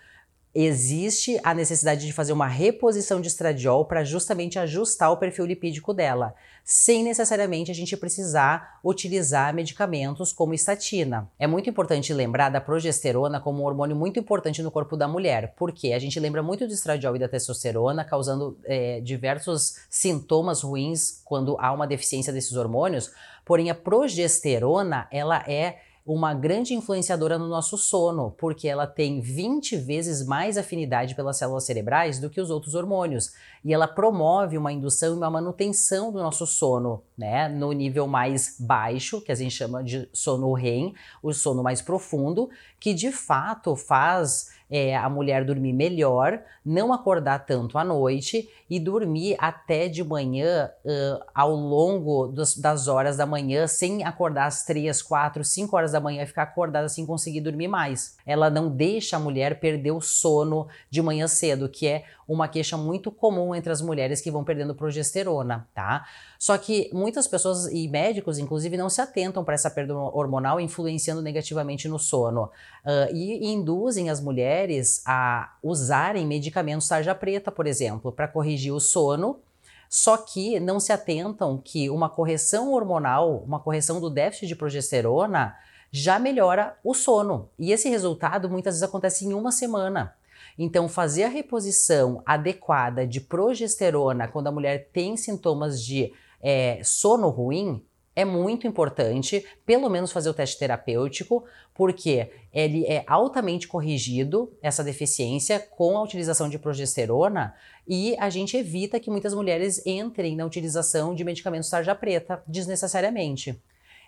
Existe 0.55 1.41
a 1.43 1.55
necessidade 1.55 2.05
de 2.05 2.13
fazer 2.13 2.35
uma 2.35 2.47
reposição 2.47 3.23
de 3.23 3.29
estradiol 3.29 3.87
para 3.87 4.05
justamente 4.05 4.59
ajustar 4.59 5.11
o 5.11 5.17
perfil 5.17 5.47
lipídico 5.47 5.95
dela, 5.95 6.35
sem 6.63 7.03
necessariamente 7.03 7.71
a 7.71 7.75
gente 7.75 7.97
precisar 7.97 8.79
utilizar 8.85 9.55
medicamentos 9.55 10.31
como 10.31 10.53
estatina. 10.53 11.27
É 11.39 11.47
muito 11.47 11.71
importante 11.71 12.13
lembrar 12.13 12.51
da 12.51 12.61
progesterona 12.61 13.41
como 13.41 13.63
um 13.63 13.65
hormônio 13.65 13.97
muito 13.97 14.21
importante 14.21 14.63
no 14.63 14.71
corpo 14.71 14.95
da 14.95 15.09
mulher, 15.09 15.55
porque 15.57 15.95
a 15.95 15.99
gente 15.99 16.21
lembra 16.21 16.43
muito 16.43 16.67
do 16.67 16.75
estradiol 16.75 17.17
e 17.17 17.19
da 17.19 17.29
testosterona 17.29 18.05
causando 18.05 18.59
é, 18.65 19.01
diversos 19.01 19.77
sintomas 19.89 20.61
ruins 20.61 21.23
quando 21.25 21.57
há 21.59 21.73
uma 21.73 21.87
deficiência 21.87 22.31
desses 22.31 22.53
hormônios, 22.57 23.11
porém 23.43 23.71
a 23.71 23.75
progesterona 23.75 25.09
ela 25.11 25.43
é 25.49 25.79
uma 26.05 26.35
grande 26.35 26.75
influenciadora 26.75 27.39
no 27.39 27.49
nosso 27.49 27.79
sono, 27.79 28.33
porque 28.33 28.67
ela 28.67 28.87
tem 28.87 29.21
20 29.21 29.77
vezes 29.77 30.27
mais 30.27 30.59
afinidade 30.59 31.15
pelas 31.15 31.37
células 31.37 31.65
cerebrais 31.65 32.19
do 32.19 32.29
que 32.29 32.41
os 32.41 32.51
outros 32.51 32.75
hormônios. 32.75 33.33
E 33.65 33.73
ela 33.73 33.87
promove 33.87 34.59
uma 34.59 34.73
indução 34.73 35.15
e 35.15 35.17
uma 35.17 35.31
manutenção 35.31 36.11
do 36.11 36.19
nosso 36.19 36.45
sono, 36.47 37.03
né? 37.17 37.49
No 37.49 37.71
nível 37.73 38.09
mais 38.09 38.57
baixo, 38.59 39.21
que 39.21 39.31
a 39.31 39.35
gente 39.37 39.55
chama 39.55 39.83
de 39.83 40.09
sono 40.13 40.53
REM, 40.53 40.93
o 41.23 41.33
sono 41.33 41.63
mais 41.63 41.81
profundo, 41.81 42.51
que 42.81 42.93
de 42.93 43.13
fato 43.13 43.77
faz 43.77 44.51
é, 44.69 44.97
a 44.97 45.09
mulher 45.09 45.45
dormir 45.45 45.75
melhor, 45.75 46.43
não 46.65 46.93
acordar 46.93 47.45
tanto 47.45 47.77
à 47.77 47.85
noite 47.85 48.49
e 48.73 48.81
dormir 48.81 49.37
até 49.39 49.87
de 49.87 50.03
manhã 50.03 50.71
uh, 50.83 51.23
ao 51.35 51.55
longo 51.55 52.27
dos, 52.29 52.57
das 52.57 52.89
horas 52.89 53.19
da 53.19 53.27
manhã, 53.27 53.67
sem 53.67 54.03
acordar 54.03 54.47
às 54.47 54.65
3, 54.65 55.03
4, 55.03 55.45
5 55.45 55.77
horas 55.77 55.93
da 55.93 56.01
manhã 56.01 56.23
e 56.23 56.27
ficar 56.27 56.45
acordada 56.45 56.89
sem 56.89 57.05
conseguir 57.05 57.43
dormir 57.43 57.69
mais. 57.69 58.17
Ela 58.25 58.49
não 58.49 58.71
deixa 58.71 59.17
a 59.17 59.21
mulher 59.21 59.61
perder 59.61 59.91
o 59.91 60.01
sono 60.01 60.69
de 60.89 61.03
manhã 61.03 61.29
cedo, 61.29 61.69
que 61.69 61.87
é 61.87 62.05
uma 62.27 62.49
queixa 62.49 62.79
muito 62.79 63.11
comum 63.11 63.55
entre 63.55 63.71
as 63.71 63.83
mulheres 63.83 64.23
que 64.23 64.31
vão 64.31 64.43
perdendo 64.43 64.75
progesterona, 64.75 65.69
tá? 65.75 66.07
Só 66.39 66.57
que 66.57 66.89
muitas 66.95 67.27
pessoas 67.27 67.67
e 67.67 67.87
médicos, 67.89 68.39
inclusive, 68.39 68.77
não 68.77 68.89
se 68.89 69.03
atentam 69.03 69.45
para 69.45 69.55
essa 69.55 69.71
perda 69.71 69.95
hormonal 69.95 70.59
influenciando 70.59 71.21
negativamente 71.21 71.89
no 71.89 71.99
sono 71.99 72.45
uh, 72.45 73.15
e 73.15 73.53
induzem 73.53 74.09
as 74.09 74.21
mulheres 74.21 75.03
a 75.07 75.57
usarem 75.63 76.27
medicamentos 76.27 76.89
tarja 76.89 77.15
preta, 77.15 77.53
por 77.53 77.67
exemplo, 77.67 78.11
para 78.11 78.27
corrigir 78.27 78.62
o 78.71 78.79
sono 78.79 79.41
Só 79.89 80.17
que 80.17 80.59
não 80.61 80.81
se 80.81 80.93
atentam 80.93 81.59
que 81.59 81.91
uma 81.91 82.09
correção 82.09 82.73
hormonal, 82.73 83.43
uma 83.47 83.61
correção 83.61 84.01
do 84.01 84.09
déficit 84.09 84.47
de 84.47 84.57
progesterona, 84.57 85.55
já 85.91 86.19
melhora 86.19 86.79
o 86.83 86.95
sono. 86.95 87.51
E 87.59 87.71
esse 87.71 87.91
resultado 87.91 88.49
muitas 88.49 88.75
vezes 88.75 88.89
acontece 88.89 89.27
em 89.27 89.35
uma 89.35 89.53
semana. 89.53 90.15
Então, 90.59 90.89
fazer 90.89 91.25
a 91.25 91.29
reposição 91.29 92.23
adequada 92.25 93.07
de 93.07 93.21
progesterona 93.21 94.29
quando 94.29 94.47
a 94.47 94.53
mulher 94.53 94.89
tem 94.93 95.17
sintomas 95.17 95.83
de 95.83 96.13
é, 96.41 96.81
sono 96.83 97.29
ruim 97.29 97.85
é 98.15 98.25
muito 98.25 98.67
importante, 98.67 99.45
pelo 99.65 99.89
menos 99.89 100.13
fazer 100.13 100.29
o 100.29 100.35
teste 100.35 100.59
terapêutico, 100.59 101.45
porque 101.75 102.31
ele 102.53 102.85
é 102.87 103.05
altamente 103.07 103.67
corrigido, 103.67 104.53
essa 104.61 104.85
deficiência, 104.85 105.59
com 105.59 105.97
a 105.97 106.03
utilização 106.03 106.49
de 106.49 106.59
progesterona, 106.59 107.55
e 107.89 108.15
a 108.19 108.29
gente 108.29 108.57
evita 108.57 109.01
que 109.01 109.11
muitas 109.11 109.35
mulheres 109.35 109.85
entrem 109.87 110.37
na 110.37 110.45
utilização 110.45 111.15
de 111.15 111.25
medicamentos 111.25 111.71
tarja 111.71 111.95
preta 111.95 112.43
desnecessariamente. 112.47 113.61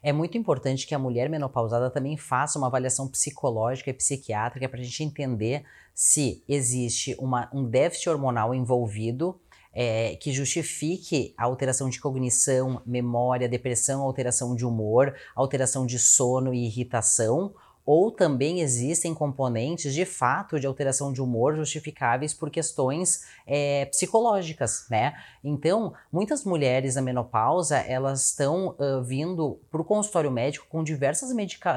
É 0.02 0.12
muito 0.12 0.36
importante 0.36 0.86
que 0.86 0.94
a 0.94 0.98
mulher 0.98 1.30
menopausada 1.30 1.88
também 1.88 2.14
faça 2.18 2.58
uma 2.58 2.66
avaliação 2.66 3.08
psicológica 3.08 3.88
e 3.88 3.94
psiquiátrica 3.94 4.68
para 4.68 4.78
a 4.78 4.82
gente 4.82 5.02
entender 5.02 5.64
se 5.94 6.44
existe 6.46 7.16
uma, 7.18 7.48
um 7.54 7.64
déficit 7.64 8.10
hormonal 8.10 8.54
envolvido 8.54 9.40
é, 9.74 10.16
que 10.16 10.32
justifique 10.32 11.34
a 11.36 11.44
alteração 11.44 11.88
de 11.88 12.00
cognição, 12.00 12.80
memória, 12.86 13.48
depressão, 13.48 14.02
alteração 14.02 14.54
de 14.54 14.64
humor, 14.64 15.14
alteração 15.34 15.84
de 15.84 15.98
sono 15.98 16.54
e 16.54 16.66
irritação, 16.66 17.54
ou 17.86 18.10
também 18.10 18.60
existem 18.60 19.12
componentes 19.12 19.92
de 19.92 20.04
fato 20.04 20.58
de 20.58 20.66
alteração 20.66 21.12
de 21.12 21.20
humor 21.20 21.54
justificáveis 21.54 22.32
por 22.32 22.50
questões 22.50 23.24
é, 23.46 23.84
psicológicas, 23.86 24.86
né? 24.88 25.14
Então, 25.42 25.92
muitas 26.10 26.44
mulheres 26.44 26.94
na 26.94 27.02
menopausa 27.02 27.76
elas 27.76 28.30
estão 28.30 28.74
uh, 28.78 29.02
vindo 29.02 29.60
para 29.70 29.82
o 29.82 29.84
consultório 29.84 30.30
médico 30.30 30.66
com 30.68 30.82
diversos 30.82 31.34
medica 31.34 31.76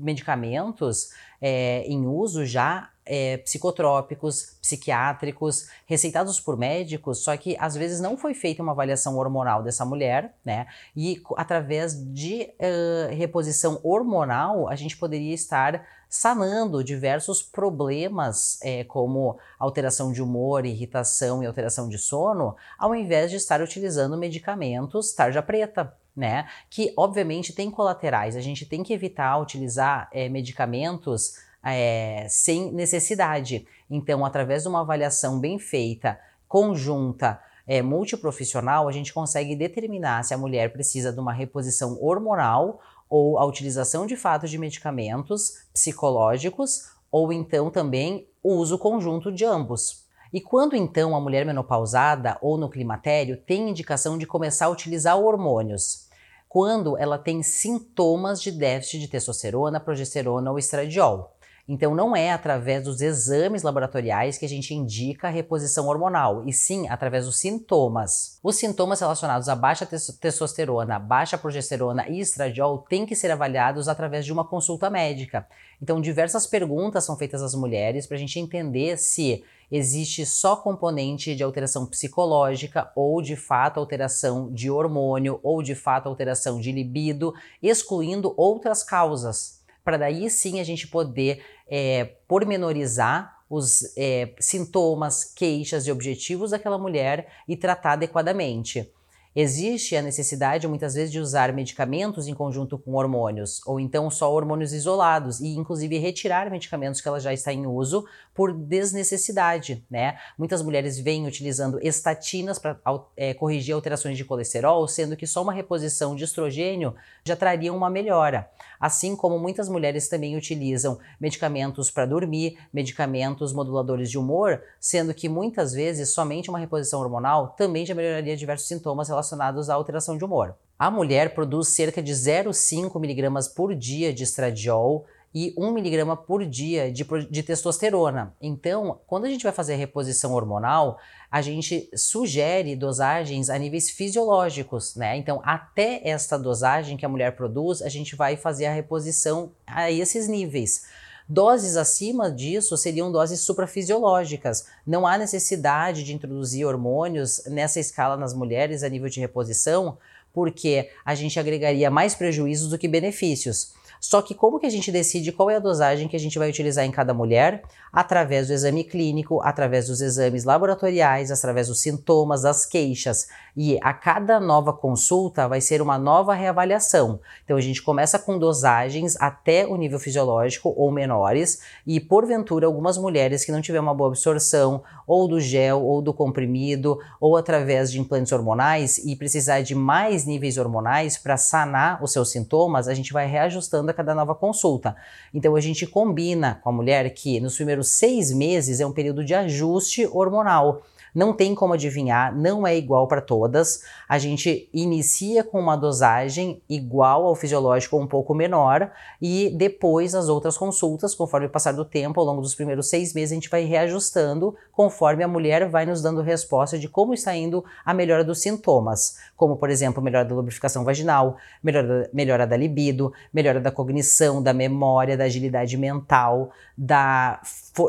medicamentos 0.00 1.08
é, 1.40 1.82
em 1.86 2.06
uso 2.06 2.44
já 2.44 2.90
é, 3.08 3.38
psicotrópicos, 3.38 4.58
psiquiátricos, 4.60 5.68
receitados 5.86 6.38
por 6.38 6.58
médicos, 6.58 7.24
só 7.24 7.34
que 7.36 7.56
às 7.58 7.74
vezes 7.74 8.00
não 8.00 8.16
foi 8.16 8.34
feita 8.34 8.62
uma 8.62 8.72
avaliação 8.72 9.16
hormonal 9.16 9.62
dessa 9.62 9.84
mulher, 9.84 10.34
né? 10.44 10.66
E 10.94 11.20
através 11.36 11.94
de 12.12 12.42
uh, 12.42 13.14
reposição 13.16 13.80
hormonal, 13.82 14.68
a 14.68 14.76
gente 14.76 14.96
poderia 14.96 15.34
estar 15.34 15.82
sanando 16.08 16.84
diversos 16.84 17.42
problemas, 17.42 18.58
é, 18.62 18.84
como 18.84 19.38
alteração 19.58 20.12
de 20.12 20.22
humor, 20.22 20.64
irritação 20.64 21.42
e 21.42 21.46
alteração 21.46 21.88
de 21.88 21.98
sono, 21.98 22.56
ao 22.78 22.94
invés 22.94 23.30
de 23.30 23.36
estar 23.36 23.60
utilizando 23.60 24.16
medicamentos 24.16 25.12
tarja 25.12 25.42
preta. 25.42 25.94
Né? 26.16 26.48
Que 26.68 26.92
obviamente 26.96 27.52
tem 27.52 27.70
colaterais. 27.70 28.34
A 28.34 28.40
gente 28.40 28.66
tem 28.66 28.82
que 28.82 28.92
evitar 28.92 29.38
utilizar 29.38 30.08
é, 30.12 30.28
medicamentos 30.28 31.34
é, 31.64 32.26
sem 32.28 32.72
necessidade. 32.72 33.66
Então, 33.90 34.24
através 34.24 34.62
de 34.62 34.68
uma 34.68 34.80
avaliação 34.80 35.40
bem 35.40 35.58
feita, 35.58 36.18
conjunta, 36.46 37.40
é, 37.66 37.82
multiprofissional, 37.82 38.88
a 38.88 38.92
gente 38.92 39.12
consegue 39.12 39.54
determinar 39.54 40.24
se 40.24 40.32
a 40.32 40.38
mulher 40.38 40.72
precisa 40.72 41.12
de 41.12 41.20
uma 41.20 41.32
reposição 41.32 41.98
hormonal 42.00 42.80
ou 43.10 43.38
a 43.38 43.44
utilização 43.44 44.06
de 44.06 44.16
fato 44.16 44.48
de 44.48 44.58
medicamentos 44.58 45.66
psicológicos 45.72 46.90
ou 47.10 47.32
então 47.32 47.70
também 47.70 48.26
o 48.42 48.54
uso 48.54 48.78
conjunto 48.78 49.30
de 49.30 49.44
ambos. 49.44 50.06
E 50.32 50.40
quando 50.40 50.76
então 50.76 51.16
a 51.16 51.20
mulher 51.20 51.44
menopausada 51.44 52.36
ou 52.40 52.58
no 52.58 52.68
climatério 52.68 53.36
tem 53.36 53.70
indicação 53.70 54.18
de 54.18 54.26
começar 54.26 54.66
a 54.66 54.70
utilizar 54.70 55.18
hormônios? 55.18 56.06
Quando 56.48 56.96
ela 56.98 57.18
tem 57.18 57.42
sintomas 57.42 58.40
de 58.40 58.50
déficit 58.50 59.00
de 59.00 59.08
testosterona, 59.08 59.80
progesterona 59.80 60.50
ou 60.50 60.58
estradiol. 60.58 61.34
Então, 61.68 61.94
não 61.94 62.16
é 62.16 62.32
através 62.32 62.84
dos 62.84 63.02
exames 63.02 63.62
laboratoriais 63.62 64.38
que 64.38 64.46
a 64.46 64.48
gente 64.48 64.72
indica 64.72 65.28
a 65.28 65.30
reposição 65.30 65.86
hormonal, 65.86 66.48
e 66.48 66.52
sim 66.52 66.88
através 66.88 67.26
dos 67.26 67.38
sintomas. 67.38 68.38
Os 68.42 68.56
sintomas 68.56 69.00
relacionados 69.00 69.50
a 69.50 69.54
baixa 69.54 69.84
testosterona, 69.84 70.98
baixa 70.98 71.36
progesterona 71.36 72.08
e 72.08 72.20
estradiol 72.20 72.78
têm 72.78 73.04
que 73.04 73.14
ser 73.14 73.30
avaliados 73.30 73.86
através 73.86 74.24
de 74.24 74.32
uma 74.32 74.46
consulta 74.46 74.88
médica. 74.88 75.46
Então, 75.82 76.00
diversas 76.00 76.46
perguntas 76.46 77.04
são 77.04 77.18
feitas 77.18 77.42
às 77.42 77.54
mulheres 77.54 78.06
para 78.06 78.16
a 78.16 78.20
gente 78.20 78.40
entender 78.40 78.96
se 78.96 79.44
existe 79.70 80.24
só 80.24 80.56
componente 80.56 81.36
de 81.36 81.42
alteração 81.42 81.84
psicológica 81.84 82.90
ou 82.96 83.20
de 83.20 83.36
fato 83.36 83.78
alteração 83.78 84.50
de 84.50 84.70
hormônio 84.70 85.38
ou 85.42 85.62
de 85.62 85.74
fato 85.74 86.08
alteração 86.08 86.58
de 86.58 86.72
libido, 86.72 87.34
excluindo 87.62 88.32
outras 88.38 88.82
causas 88.82 89.57
para 89.88 89.96
daí 89.96 90.28
sim 90.28 90.60
a 90.60 90.64
gente 90.64 90.86
poder 90.86 91.42
é, 91.66 92.04
pormenorizar 92.28 93.38
os 93.48 93.96
é, 93.96 94.34
sintomas, 94.38 95.24
queixas 95.24 95.86
e 95.86 95.90
objetivos 95.90 96.50
daquela 96.50 96.76
mulher 96.76 97.26
e 97.48 97.56
tratar 97.56 97.92
adequadamente. 97.92 98.92
Existe 99.40 99.94
a 99.94 100.02
necessidade, 100.02 100.66
muitas 100.66 100.94
vezes, 100.94 101.12
de 101.12 101.20
usar 101.20 101.52
medicamentos 101.52 102.26
em 102.26 102.34
conjunto 102.34 102.76
com 102.76 102.94
hormônios, 102.94 103.60
ou 103.64 103.78
então 103.78 104.10
só 104.10 104.32
hormônios 104.32 104.72
isolados, 104.72 105.40
e 105.40 105.54
inclusive 105.54 105.96
retirar 105.96 106.50
medicamentos 106.50 107.00
que 107.00 107.06
ela 107.06 107.20
já 107.20 107.32
está 107.32 107.52
em 107.52 107.64
uso 107.64 108.04
por 108.34 108.52
desnecessidade, 108.52 109.86
né? 109.90 110.18
Muitas 110.36 110.60
mulheres 110.60 110.98
vêm 110.98 111.26
utilizando 111.26 111.78
estatinas 111.80 112.58
para 112.58 112.80
é, 113.16 113.32
corrigir 113.32 113.74
alterações 113.74 114.16
de 114.16 114.24
colesterol, 114.24 114.88
sendo 114.88 115.16
que 115.16 115.26
só 115.26 115.40
uma 115.40 115.52
reposição 115.52 116.16
de 116.16 116.24
estrogênio 116.24 116.94
já 117.24 117.36
traria 117.36 117.72
uma 117.72 117.88
melhora. 117.88 118.50
Assim 118.80 119.16
como 119.16 119.38
muitas 119.38 119.68
mulheres 119.68 120.08
também 120.08 120.36
utilizam 120.36 120.98
medicamentos 121.20 121.90
para 121.90 122.06
dormir, 122.06 122.58
medicamentos 122.72 123.52
moduladores 123.52 124.10
de 124.10 124.18
humor, 124.18 124.62
sendo 124.80 125.12
que 125.12 125.28
muitas 125.28 125.72
vezes 125.72 126.10
somente 126.10 126.50
uma 126.50 126.58
reposição 126.58 127.00
hormonal 127.00 127.54
também 127.56 127.84
já 127.84 127.94
melhoraria 127.94 128.36
diversos 128.36 128.68
sintomas 128.68 129.08
relacionados 129.08 129.68
à 129.68 129.74
alteração 129.74 130.16
de 130.16 130.24
humor. 130.24 130.54
A 130.78 130.92
mulher 130.92 131.34
produz 131.34 131.68
cerca 131.68 132.00
de 132.00 132.12
0,5 132.12 132.96
mg 132.96 133.54
por 133.54 133.74
dia 133.74 134.14
de 134.14 134.22
estradiol 134.22 135.06
e 135.34 135.54
1 135.56 135.78
mg 135.78 136.16
por 136.26 136.44
dia 136.44 136.90
de, 136.90 137.04
de, 137.30 137.42
testosterona. 137.42 138.34
Então, 138.40 138.98
quando 139.06 139.26
a 139.26 139.28
gente 139.28 139.42
vai 139.42 139.52
fazer 139.52 139.74
a 139.74 139.76
reposição 139.76 140.32
hormonal, 140.32 140.98
a 141.30 141.42
gente 141.42 141.90
sugere 141.94 142.74
dosagens 142.74 143.50
a 143.50 143.58
níveis 143.58 143.90
fisiológicos, 143.90 144.96
né? 144.96 145.16
Então, 145.16 145.40
até 145.44 146.00
esta 146.08 146.38
dosagem 146.38 146.96
que 146.96 147.04
a 147.04 147.08
mulher 147.08 147.36
produz, 147.36 147.82
a 147.82 147.88
gente 147.88 148.16
vai 148.16 148.36
fazer 148.36 148.66
a 148.66 148.72
reposição 148.72 149.52
a 149.66 149.90
esses 149.90 150.26
níveis. 150.28 150.86
Doses 151.28 151.76
acima 151.76 152.32
disso 152.32 152.74
seriam 152.78 153.12
doses 153.12 153.40
suprafisiológicas. 153.40 154.64
Não 154.86 155.06
há 155.06 155.18
necessidade 155.18 156.02
de 156.02 156.14
introduzir 156.14 156.64
hormônios 156.64 157.44
nessa 157.44 157.78
escala 157.78 158.16
nas 158.16 158.32
mulheres 158.32 158.82
a 158.82 158.88
nível 158.88 159.10
de 159.10 159.20
reposição, 159.20 159.98
porque 160.32 160.88
a 161.04 161.14
gente 161.14 161.38
agregaria 161.38 161.90
mais 161.90 162.14
prejuízos 162.14 162.70
do 162.70 162.78
que 162.78 162.88
benefícios. 162.88 163.74
Só 164.00 164.22
que 164.22 164.34
como 164.34 164.58
que 164.58 164.66
a 164.66 164.70
gente 164.70 164.92
decide 164.92 165.32
qual 165.32 165.50
é 165.50 165.56
a 165.56 165.60
dosagem 165.60 166.08
que 166.08 166.16
a 166.16 166.20
gente 166.20 166.38
vai 166.38 166.48
utilizar 166.48 166.84
em 166.84 166.90
cada 166.90 167.12
mulher? 167.12 167.62
Através 167.92 168.48
do 168.48 168.52
exame 168.52 168.84
clínico, 168.84 169.40
através 169.42 169.88
dos 169.88 170.00
exames 170.00 170.44
laboratoriais, 170.44 171.30
através 171.30 171.68
dos 171.68 171.80
sintomas, 171.80 172.42
das 172.42 172.64
queixas. 172.64 173.28
E 173.60 173.76
a 173.82 173.92
cada 173.92 174.38
nova 174.38 174.72
consulta 174.72 175.48
vai 175.48 175.60
ser 175.60 175.82
uma 175.82 175.98
nova 175.98 176.32
reavaliação. 176.32 177.18
Então 177.42 177.56
a 177.56 177.60
gente 177.60 177.82
começa 177.82 178.16
com 178.16 178.38
dosagens 178.38 179.16
até 179.20 179.66
o 179.66 179.74
nível 179.74 179.98
fisiológico 179.98 180.72
ou 180.76 180.92
menores, 180.92 181.60
e 181.84 181.98
porventura 181.98 182.68
algumas 182.68 182.96
mulheres 182.96 183.44
que 183.44 183.50
não 183.50 183.60
tiver 183.60 183.80
uma 183.80 183.92
boa 183.92 184.10
absorção 184.10 184.84
ou 185.04 185.26
do 185.26 185.40
gel 185.40 185.82
ou 185.82 186.00
do 186.00 186.14
comprimido 186.14 187.00
ou 187.20 187.36
através 187.36 187.90
de 187.90 187.98
implantes 187.98 188.30
hormonais 188.30 188.98
e 188.98 189.16
precisar 189.16 189.62
de 189.62 189.74
mais 189.74 190.24
níveis 190.24 190.56
hormonais 190.56 191.18
para 191.18 191.36
sanar 191.36 192.00
os 192.00 192.12
seus 192.12 192.30
sintomas, 192.30 192.86
a 192.86 192.94
gente 192.94 193.12
vai 193.12 193.26
reajustando 193.26 193.90
a 193.90 193.94
cada 193.94 194.14
nova 194.14 194.36
consulta. 194.36 194.94
Então 195.34 195.56
a 195.56 195.60
gente 195.60 195.84
combina 195.84 196.60
com 196.62 196.68
a 196.68 196.72
mulher 196.72 197.12
que 197.12 197.40
nos 197.40 197.56
primeiros 197.56 197.88
seis 197.88 198.32
meses 198.32 198.78
é 198.78 198.86
um 198.86 198.92
período 198.92 199.24
de 199.24 199.34
ajuste 199.34 200.06
hormonal. 200.06 200.80
Não 201.18 201.32
tem 201.32 201.52
como 201.52 201.74
adivinhar, 201.74 202.32
não 202.32 202.64
é 202.64 202.76
igual 202.76 203.08
para 203.08 203.20
todas. 203.20 203.82
A 204.08 204.18
gente 204.18 204.70
inicia 204.72 205.42
com 205.42 205.58
uma 205.58 205.74
dosagem 205.74 206.62
igual 206.70 207.26
ao 207.26 207.34
fisiológico 207.34 207.96
ou 207.96 208.02
um 208.02 208.06
pouco 208.06 208.32
menor, 208.32 208.92
e 209.20 209.52
depois 209.56 210.14
as 210.14 210.28
outras 210.28 210.56
consultas, 210.56 211.16
conforme 211.16 211.48
o 211.48 211.50
passar 211.50 211.72
do 211.72 211.84
tempo, 211.84 212.20
ao 212.20 212.26
longo 212.26 212.40
dos 212.40 212.54
primeiros 212.54 212.88
seis 212.88 213.12
meses, 213.12 213.32
a 213.32 213.34
gente 213.34 213.50
vai 213.50 213.64
reajustando 213.64 214.54
conforme 214.70 215.24
a 215.24 215.28
mulher 215.28 215.68
vai 215.68 215.84
nos 215.84 216.00
dando 216.00 216.22
resposta 216.22 216.78
de 216.78 216.88
como 216.88 217.12
está 217.12 217.34
indo 217.34 217.64
a 217.84 217.92
melhora 217.92 218.22
dos 218.22 218.40
sintomas, 218.40 219.18
como 219.36 219.56
por 219.56 219.70
exemplo, 219.70 220.00
melhora 220.00 220.24
da 220.24 220.36
lubrificação 220.36 220.84
vaginal, 220.84 221.36
melhora, 221.60 222.08
melhora 222.12 222.46
da 222.46 222.56
libido, 222.56 223.12
melhora 223.34 223.60
da 223.60 223.72
cognição, 223.72 224.40
da 224.40 224.52
memória, 224.52 225.16
da 225.16 225.24
agilidade 225.24 225.76
mental, 225.76 226.50
da, 226.76 227.40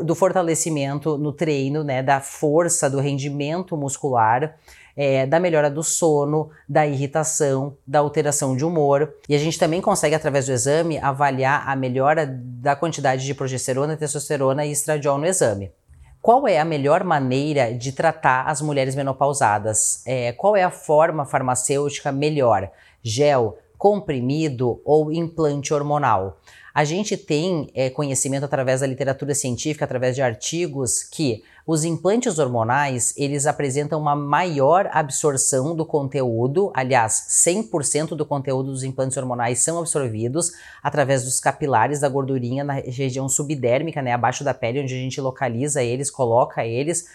do 0.02 0.16
fortalecimento 0.16 1.16
no 1.16 1.32
treino, 1.32 1.84
né, 1.84 2.02
da 2.02 2.20
força, 2.20 2.90
do 2.90 2.98
rendimento 2.98 3.19
muscular. 3.28 4.56
é, 4.96 5.24
da 5.24 5.40
melhora 5.40 5.70
do 5.70 5.82
sono, 5.82 6.50
da 6.68 6.86
irritação, 6.86 7.74
da 7.86 8.00
alteração 8.00 8.54
de 8.54 8.64
humor. 8.64 9.14
E 9.28 9.34
a 9.34 9.38
gente 9.38 9.58
também 9.58 9.80
consegue, 9.80 10.14
através 10.14 10.44
do 10.44 10.52
exame, 10.52 10.98
avaliar 10.98 11.66
a 11.66 11.74
melhora 11.74 12.26
da 12.26 12.76
quantidade 12.76 13.24
de 13.24 13.34
progesterona, 13.34 13.96
testosterona 13.96 14.66
e 14.66 14.72
estradiol 14.72 15.16
no 15.16 15.26
exame. 15.26 15.72
Qual 16.20 16.46
é 16.46 16.58
a 16.58 16.66
melhor 16.66 17.02
maneira 17.02 17.72
de 17.72 17.92
tratar 17.92 18.42
as 18.46 18.60
mulheres 18.60 18.94
menopausadas? 18.94 20.02
É, 20.06 20.32
qual 20.32 20.54
é 20.54 20.62
a 20.62 20.70
forma 20.70 21.24
farmacêutica 21.24 22.12
melhor? 22.12 22.70
Gel, 23.02 23.56
comprimido 23.78 24.82
ou 24.84 25.10
implante 25.10 25.72
hormonal? 25.72 26.38
A 26.72 26.84
gente 26.84 27.16
tem 27.16 27.68
é, 27.74 27.90
conhecimento 27.90 28.44
através 28.44 28.80
da 28.80 28.86
literatura 28.86 29.34
científica, 29.34 29.84
através 29.84 30.14
de 30.14 30.22
artigos, 30.22 31.02
que 31.02 31.42
os 31.66 31.84
implantes 31.84 32.38
hormonais 32.38 33.12
eles 33.16 33.46
apresentam 33.46 34.00
uma 34.00 34.14
maior 34.14 34.88
absorção 34.92 35.74
do 35.74 35.84
conteúdo, 35.84 36.70
aliás, 36.74 37.26
100% 37.28 38.16
do 38.16 38.24
conteúdo 38.24 38.70
dos 38.70 38.84
implantes 38.84 39.16
hormonais 39.16 39.60
são 39.60 39.78
absorvidos 39.78 40.52
através 40.82 41.24
dos 41.24 41.40
capilares 41.40 42.00
da 42.00 42.08
gordurinha 42.08 42.62
na 42.62 42.74
região 42.74 43.28
subdérmica, 43.28 44.00
né, 44.00 44.12
abaixo 44.12 44.44
da 44.44 44.54
pele, 44.54 44.80
onde 44.80 44.94
a 44.94 44.98
gente 44.98 45.20
localiza 45.20 45.82
eles, 45.82 46.10
coloca 46.10 46.64
eles. 46.64 47.06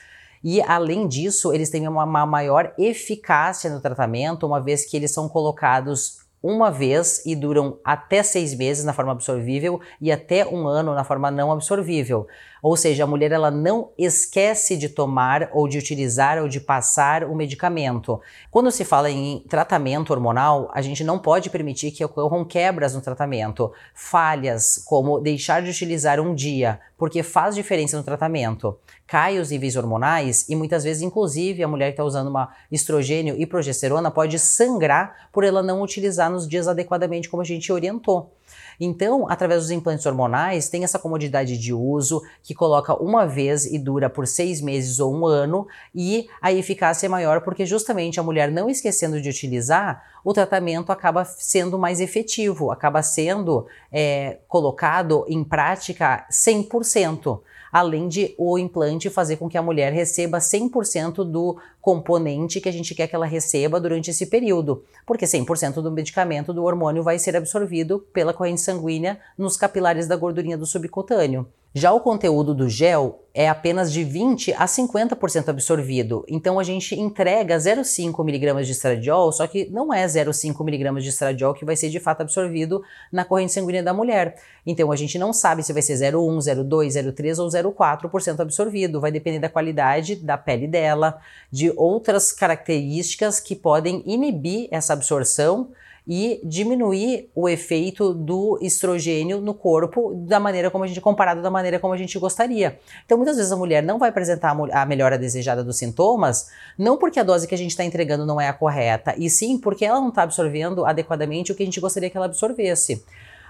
E 0.44 0.62
além 0.62 1.08
disso, 1.08 1.54
eles 1.54 1.70
têm 1.70 1.88
uma, 1.88 2.04
uma 2.04 2.26
maior 2.26 2.74
eficácia 2.78 3.70
no 3.70 3.82
tratamento, 3.82 4.46
uma 4.46 4.62
vez 4.62 4.86
que 4.86 4.96
eles 4.96 5.12
são 5.12 5.28
colocados 5.28 6.25
uma 6.48 6.70
vez 6.70 7.26
e 7.26 7.36
duram 7.36 7.80
até 7.84 8.22
seis 8.22 8.54
meses 8.54 8.86
na 8.86 8.94
forma 8.94 9.12
absorvível 9.12 9.82
e 10.00 10.12
até 10.12 10.46
um 10.46 10.68
ano 10.68 10.94
na 10.94 11.04
forma 11.04 11.32
não 11.32 11.52
absorvível. 11.52 12.28
Ou 12.62 12.78
seja, 12.78 13.04
a 13.04 13.08
mulher 13.08 13.32
ela 13.32 13.50
não 13.50 13.90
esquece 13.98 14.78
de 14.78 14.90
tomar 14.90 15.50
ou 15.54 15.68
de 15.68 15.80
utilizar 15.80 16.40
ou 16.40 16.48
de 16.48 16.60
passar 16.60 17.24
o 17.24 17.36
medicamento. 17.36 18.22
Quando 18.52 18.72
se 18.72 18.86
fala 18.86 19.10
em 19.10 19.44
tratamento 19.50 20.12
hormonal, 20.12 20.70
a 20.72 20.84
gente 20.84 21.04
não 21.04 21.18
pode 21.18 21.50
permitir 21.50 21.90
que 21.90 22.06
ocorram 22.06 22.46
quebras 22.46 22.94
no 22.94 23.02
tratamento, 23.02 23.72
falhas 23.96 24.84
como 24.86 25.20
deixar 25.20 25.64
de 25.64 25.72
utilizar 25.72 26.20
um 26.20 26.36
dia, 26.36 26.80
porque 26.96 27.24
faz 27.24 27.56
diferença 27.56 27.98
no 27.98 28.04
tratamento. 28.04 28.78
Cai 29.08 29.38
os 29.38 29.52
níveis 29.52 29.76
hormonais 29.76 30.50
e 30.50 30.56
muitas 30.56 30.84
vezes, 30.84 31.04
inclusive, 31.04 31.64
a 31.64 31.68
mulher 31.68 31.88
que 31.88 31.94
está 31.94 32.04
usando 32.04 32.28
uma 32.28 32.50
estrogênio 32.72 33.36
e 33.38 33.46
progesterona 33.46 34.10
pode 34.10 34.40
sangrar 34.40 35.30
por 35.32 35.44
ela 35.44 35.62
não 35.62 35.82
utilizar 35.84 36.32
nos 36.32 36.48
dias 36.48 36.68
adequadamente 36.68 37.30
como 37.30 37.42
a 37.42 37.46
gente 37.46 37.72
orientou. 37.72 38.32
Então, 38.80 39.30
através 39.30 39.62
dos 39.62 39.72
implantes 39.72 40.06
hormonais, 40.06 40.70
tem 40.70 40.84
essa 40.84 41.00
comodidade 41.00 41.58
de 41.58 41.74
uso 41.74 42.22
que 42.44 42.54
coloca 42.54 42.96
uma 43.02 43.26
vez 43.26 43.66
e 43.66 43.78
dura 43.78 44.10
por 44.10 44.28
seis 44.28 44.60
meses 44.60 45.00
ou 45.00 45.16
um 45.16 45.26
ano, 45.26 45.68
e 45.94 46.28
a 46.42 46.52
eficácia 46.52 47.06
é 47.06 47.10
maior 47.10 47.42
porque 47.42 47.66
justamente 47.66 48.20
a 48.20 48.24
mulher 48.24 48.52
não 48.52 48.70
esquecendo 48.70 49.22
de 49.22 49.30
utilizar, 49.30 50.04
o 50.24 50.34
tratamento 50.34 50.92
acaba 50.92 51.24
sendo 51.24 51.78
mais 51.78 52.00
efetivo, 52.00 52.72
acaba 52.72 53.02
sendo 53.04 53.68
é, 53.92 54.40
colocado 54.48 55.26
em 55.28 55.44
prática 55.44 56.26
100% 56.32 57.42
além 57.76 58.08
de 58.08 58.34
o 58.38 58.58
implante 58.58 59.10
fazer 59.10 59.36
com 59.36 59.50
que 59.50 59.58
a 59.58 59.62
mulher 59.62 59.92
receba 59.92 60.38
100% 60.38 61.30
do 61.30 61.58
componente 61.82 62.62
que 62.62 62.70
a 62.70 62.72
gente 62.72 62.96
quer 62.96 63.06
que 63.06 63.14
ela 63.14 63.26
receba 63.26 63.82
durante 63.82 64.10
esse 64.10 64.28
período, 64.28 64.86
porque 65.06 65.26
100% 65.26 65.82
do 65.82 65.92
medicamento 65.92 66.54
do 66.54 66.64
hormônio 66.64 67.04
vai 67.04 67.20
ser 67.20 67.36
absorvido 67.36 68.00
pela 68.14 68.34
corrente 68.34 68.62
sanguínea 68.62 69.20
nos 69.38 69.58
capilares 69.58 70.08
da 70.08 70.16
gordurinha 70.16 70.58
do 70.58 70.66
subcutâneo. 70.66 71.46
Já 71.78 71.92
o 71.92 72.00
conteúdo 72.00 72.56
do 72.56 72.70
gel 72.70 73.26
é 73.34 73.50
apenas 73.50 73.92
de 73.92 74.02
20 74.02 74.54
a 74.54 74.64
50% 74.66 75.50
absorvido. 75.50 76.24
Então 76.26 76.58
a 76.58 76.64
gente 76.64 76.98
entrega 76.98 77.58
0,5 77.58 78.18
mg 78.22 78.64
de 78.64 78.72
estradiol, 78.72 79.30
só 79.34 79.46
que 79.46 79.70
não 79.70 79.94
é 79.94 80.06
0,5 80.06 80.56
mg 80.66 81.02
de 81.02 81.10
estradiol 81.10 81.54
que 81.54 81.66
vai 81.66 81.76
ser 81.76 81.90
de 81.90 82.00
fato 82.00 82.22
absorvido 82.22 82.82
na 83.12 83.26
corrente 83.26 83.52
sanguínea 83.52 83.84
da 83.84 83.94
mulher. 83.94 84.38
Então 84.66 84.90
a 84.90 84.96
gente 84.96 85.20
não 85.20 85.34
sabe 85.34 85.64
se 85.64 85.74
vai 85.74 85.82
ser 85.82 85.96
0,1, 85.96 86.38
0,2, 86.38 87.14
0,3 87.14 87.40
ou 87.40 87.50
0,4% 87.50 88.40
absorvido. 88.40 89.02
Vai 89.02 89.12
depender 89.12 89.40
da 89.40 89.50
qualidade 89.50 90.16
da 90.16 90.38
pele 90.38 90.68
dela, 90.68 91.20
de 91.52 91.74
outras 91.76 92.32
características 92.32 93.42
que 93.42 93.54
podem 93.54 94.02
inibir 94.06 94.70
essa 94.72 94.94
absorção 94.94 95.72
e 96.08 96.40
diminuir 96.44 97.30
o 97.34 97.50
efeito 97.50 98.14
do 98.14 98.60
estrogênio 98.62 99.42
no 99.42 99.54
corpo 99.54 100.14
da 100.16 100.40
maneira 100.40 100.70
como 100.70 100.84
a 100.84 100.88
gente 100.88 101.02
comparado 101.02 101.42
da 101.42 101.50
maneira 101.50 101.80
como 101.80 101.94
a 101.94 101.98
gente 101.98 102.18
gostaria. 102.20 102.80
Então, 103.06 103.18
muitas 103.18 103.38
vezes 103.38 103.52
a 103.52 103.56
mulher 103.56 103.82
não 103.82 103.98
vai 103.98 104.10
apresentar 104.10 104.56
a 104.72 104.86
melhora 104.86 105.18
desejada 105.18 105.64
dos 105.64 105.78
sintomas, 105.78 106.50
não 106.78 106.98
porque 106.98 107.20
a 107.20 107.24
dose 107.24 107.48
que 107.48 107.56
a 107.56 107.58
gente 107.58 107.72
está 107.72 107.84
entregando 107.84 108.26
não 108.26 108.40
é 108.40 108.48
a 108.48 108.54
correta, 108.54 109.16
e 109.18 109.30
sim 109.30 109.58
porque 109.58 109.86
ela 109.86 110.00
não 110.00 110.10
está 110.10 110.24
absorvendo 110.24 110.86
adequadamente 110.86 111.52
o 111.52 111.56
que 111.56 111.64
a 111.64 111.66
gente 111.66 111.80
gostaria 111.80 112.10
que 112.10 112.18
ela 112.18 112.28
absorvesse. 112.28 113.04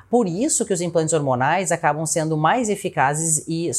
Por 0.10 0.28
isso 0.28 0.66
que 0.66 0.74
os 0.74 0.82
implantes 0.82 1.14
hormonais 1.14 1.72
acabam 1.72 2.06
sendo 2.06 2.38
mais 2.38 2.70
eficazes 2.70 3.44
e 3.48 3.70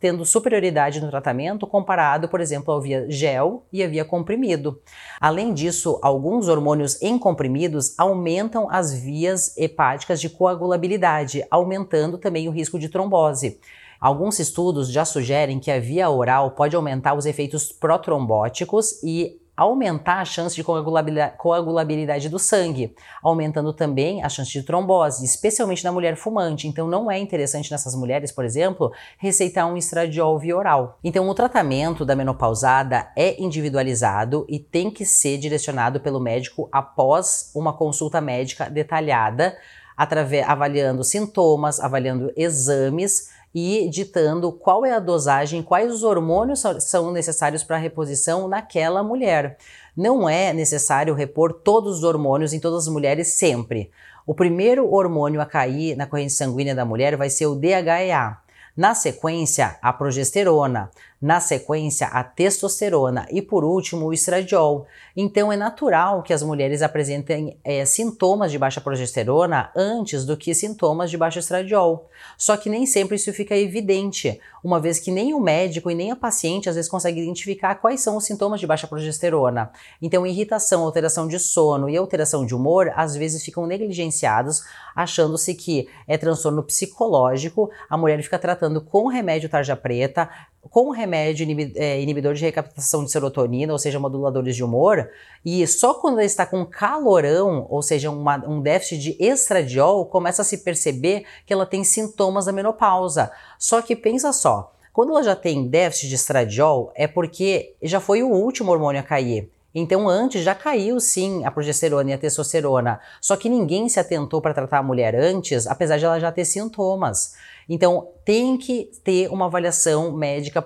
tendo 0.00 0.24
superioridade 0.24 1.00
no 1.00 1.10
tratamento 1.10 1.66
comparado, 1.66 2.28
por 2.28 2.40
exemplo, 2.40 2.72
ao 2.72 2.80
via 2.80 3.06
gel 3.10 3.64
e 3.72 3.82
a 3.82 3.88
via 3.88 4.04
comprimido. 4.04 4.80
Além 5.20 5.52
disso, 5.52 5.98
alguns 6.02 6.48
hormônios 6.48 7.00
em 7.02 7.18
comprimidos 7.18 7.94
aumentam 7.98 8.68
as 8.70 8.92
vias 8.92 9.56
hepáticas 9.56 10.20
de 10.20 10.30
coagulabilidade, 10.30 11.44
aumentando 11.50 12.18
também 12.18 12.48
o 12.48 12.52
risco 12.52 12.78
de 12.78 12.88
trombose. 12.88 13.60
Alguns 14.00 14.38
estudos 14.38 14.90
já 14.90 15.04
sugerem 15.04 15.58
que 15.58 15.70
a 15.70 15.80
via 15.80 16.08
oral 16.08 16.50
pode 16.50 16.76
aumentar 16.76 17.14
os 17.14 17.26
efeitos 17.26 17.72
protrombóticos 17.72 19.02
e 19.02 19.40
aumentar 19.56 20.20
a 20.20 20.24
chance 20.24 20.54
de 20.54 20.62
coagulabilidade, 20.62 22.28
do 22.28 22.38
sangue, 22.38 22.94
aumentando 23.22 23.72
também 23.72 24.22
a 24.22 24.28
chance 24.28 24.52
de 24.52 24.62
trombose, 24.62 25.24
especialmente 25.24 25.82
na 25.82 25.90
mulher 25.90 26.16
fumante. 26.16 26.68
Então, 26.68 26.86
não 26.86 27.10
é 27.10 27.18
interessante 27.18 27.70
nessas 27.70 27.94
mulheres, 27.94 28.30
por 28.30 28.44
exemplo, 28.44 28.92
receitar 29.16 29.66
um 29.66 29.76
estradiol 29.76 30.38
via 30.38 30.56
oral. 30.56 30.98
Então, 31.02 31.26
o 31.28 31.34
tratamento 31.34 32.04
da 32.04 32.14
menopausada 32.14 33.10
é 33.16 33.40
individualizado 33.42 34.44
e 34.48 34.58
tem 34.58 34.90
que 34.90 35.06
ser 35.06 35.38
direcionado 35.38 36.00
pelo 36.00 36.20
médico 36.20 36.68
após 36.70 37.50
uma 37.54 37.72
consulta 37.72 38.20
médica 38.20 38.68
detalhada, 38.68 39.56
através, 39.96 40.46
avaliando 40.46 41.02
sintomas, 41.02 41.80
avaliando 41.80 42.30
exames 42.36 43.30
e 43.58 43.88
ditando 43.88 44.52
qual 44.52 44.84
é 44.84 44.92
a 44.92 44.98
dosagem, 44.98 45.62
quais 45.62 45.90
os 45.90 46.02
hormônios 46.02 46.62
são 46.80 47.10
necessários 47.10 47.64
para 47.64 47.76
a 47.76 47.78
reposição 47.78 48.46
naquela 48.46 49.02
mulher. 49.02 49.56
Não 49.96 50.28
é 50.28 50.52
necessário 50.52 51.14
repor 51.14 51.54
todos 51.54 51.96
os 51.96 52.04
hormônios 52.04 52.52
em 52.52 52.60
todas 52.60 52.86
as 52.86 52.92
mulheres 52.92 53.28
sempre. 53.28 53.90
O 54.26 54.34
primeiro 54.34 54.92
hormônio 54.92 55.40
a 55.40 55.46
cair 55.46 55.96
na 55.96 56.04
corrente 56.06 56.34
sanguínea 56.34 56.74
da 56.74 56.84
mulher 56.84 57.16
vai 57.16 57.30
ser 57.30 57.46
o 57.46 57.54
DHEA. 57.54 58.36
Na 58.76 58.94
sequência, 58.94 59.78
a 59.80 59.90
progesterona 59.90 60.90
na 61.20 61.40
sequência 61.40 62.08
a 62.08 62.22
testosterona 62.22 63.26
e 63.30 63.40
por 63.40 63.64
último 63.64 64.06
o 64.06 64.12
estradiol. 64.12 64.86
Então 65.16 65.50
é 65.50 65.56
natural 65.56 66.22
que 66.22 66.32
as 66.32 66.42
mulheres 66.42 66.82
apresentem 66.82 67.58
é, 67.64 67.84
sintomas 67.84 68.52
de 68.52 68.58
baixa 68.58 68.80
progesterona 68.80 69.70
antes 69.74 70.26
do 70.26 70.36
que 70.36 70.54
sintomas 70.54 71.10
de 71.10 71.16
baixo 71.16 71.38
estradiol. 71.38 72.10
Só 72.36 72.56
que 72.56 72.68
nem 72.68 72.84
sempre 72.84 73.16
isso 73.16 73.32
fica 73.32 73.56
evidente, 73.56 74.38
uma 74.62 74.78
vez 74.78 74.98
que 74.98 75.10
nem 75.10 75.32
o 75.32 75.40
médico 75.40 75.90
e 75.90 75.94
nem 75.94 76.10
a 76.10 76.16
paciente 76.16 76.68
às 76.68 76.74
vezes 76.74 76.90
consegue 76.90 77.20
identificar 77.20 77.76
quais 77.76 78.00
são 78.00 78.16
os 78.16 78.24
sintomas 78.24 78.60
de 78.60 78.66
baixa 78.66 78.86
progesterona. 78.86 79.70
Então 80.02 80.26
irritação, 80.26 80.84
alteração 80.84 81.26
de 81.26 81.38
sono 81.38 81.88
e 81.88 81.96
alteração 81.96 82.44
de 82.44 82.54
humor 82.54 82.92
às 82.94 83.16
vezes 83.16 83.42
ficam 83.42 83.66
negligenciados, 83.66 84.62
achando-se 84.94 85.54
que 85.54 85.88
é 86.06 86.18
transtorno 86.18 86.62
psicológico, 86.62 87.70
a 87.88 87.96
mulher 87.96 88.22
fica 88.22 88.38
tratando 88.38 88.80
com 88.82 89.06
remédio 89.06 89.48
tarja 89.48 89.76
preta, 89.76 90.28
com 90.70 90.90
remédio 90.90 91.46
é, 91.76 92.00
inibidor 92.00 92.34
de 92.34 92.44
recaptação 92.44 93.04
de 93.04 93.10
serotonina, 93.10 93.72
ou 93.72 93.78
seja, 93.78 93.98
moduladores 93.98 94.56
de 94.56 94.64
humor, 94.64 95.08
e 95.44 95.66
só 95.66 95.94
quando 95.94 96.14
ela 96.14 96.24
está 96.24 96.44
com 96.46 96.64
calorão, 96.64 97.66
ou 97.68 97.82
seja, 97.82 98.10
uma, 98.10 98.36
um 98.48 98.60
déficit 98.60 98.98
de 98.98 99.16
estradiol, 99.18 100.06
começa 100.06 100.42
a 100.42 100.44
se 100.44 100.58
perceber 100.58 101.24
que 101.46 101.52
ela 101.52 101.66
tem 101.66 101.84
sintomas 101.84 102.46
da 102.46 102.52
menopausa. 102.52 103.30
Só 103.58 103.80
que 103.82 103.94
pensa 103.94 104.32
só, 104.32 104.72
quando 104.92 105.10
ela 105.10 105.22
já 105.22 105.36
tem 105.36 105.68
déficit 105.68 106.08
de 106.08 106.14
estradiol, 106.14 106.90
é 106.94 107.06
porque 107.06 107.74
já 107.82 108.00
foi 108.00 108.22
o 108.22 108.30
último 108.30 108.72
hormônio 108.72 109.00
a 109.00 109.04
cair. 109.04 109.50
Então, 109.78 110.08
antes 110.08 110.42
já 110.42 110.54
caiu 110.54 110.98
sim 110.98 111.44
a 111.44 111.50
progesterona 111.50 112.10
e 112.10 112.14
a 112.14 112.18
testosterona, 112.18 112.98
só 113.20 113.36
que 113.36 113.50
ninguém 113.50 113.90
se 113.90 114.00
atentou 114.00 114.40
para 114.40 114.54
tratar 114.54 114.78
a 114.78 114.82
mulher 114.82 115.14
antes, 115.14 115.66
apesar 115.66 115.98
de 115.98 116.06
ela 116.06 116.18
já 116.18 116.32
ter 116.32 116.46
sintomas. 116.46 117.34
Então, 117.68 118.08
tem 118.24 118.56
que 118.56 118.90
ter 119.02 119.28
uma 119.28 119.46
avaliação 119.46 120.12
médica 120.12 120.62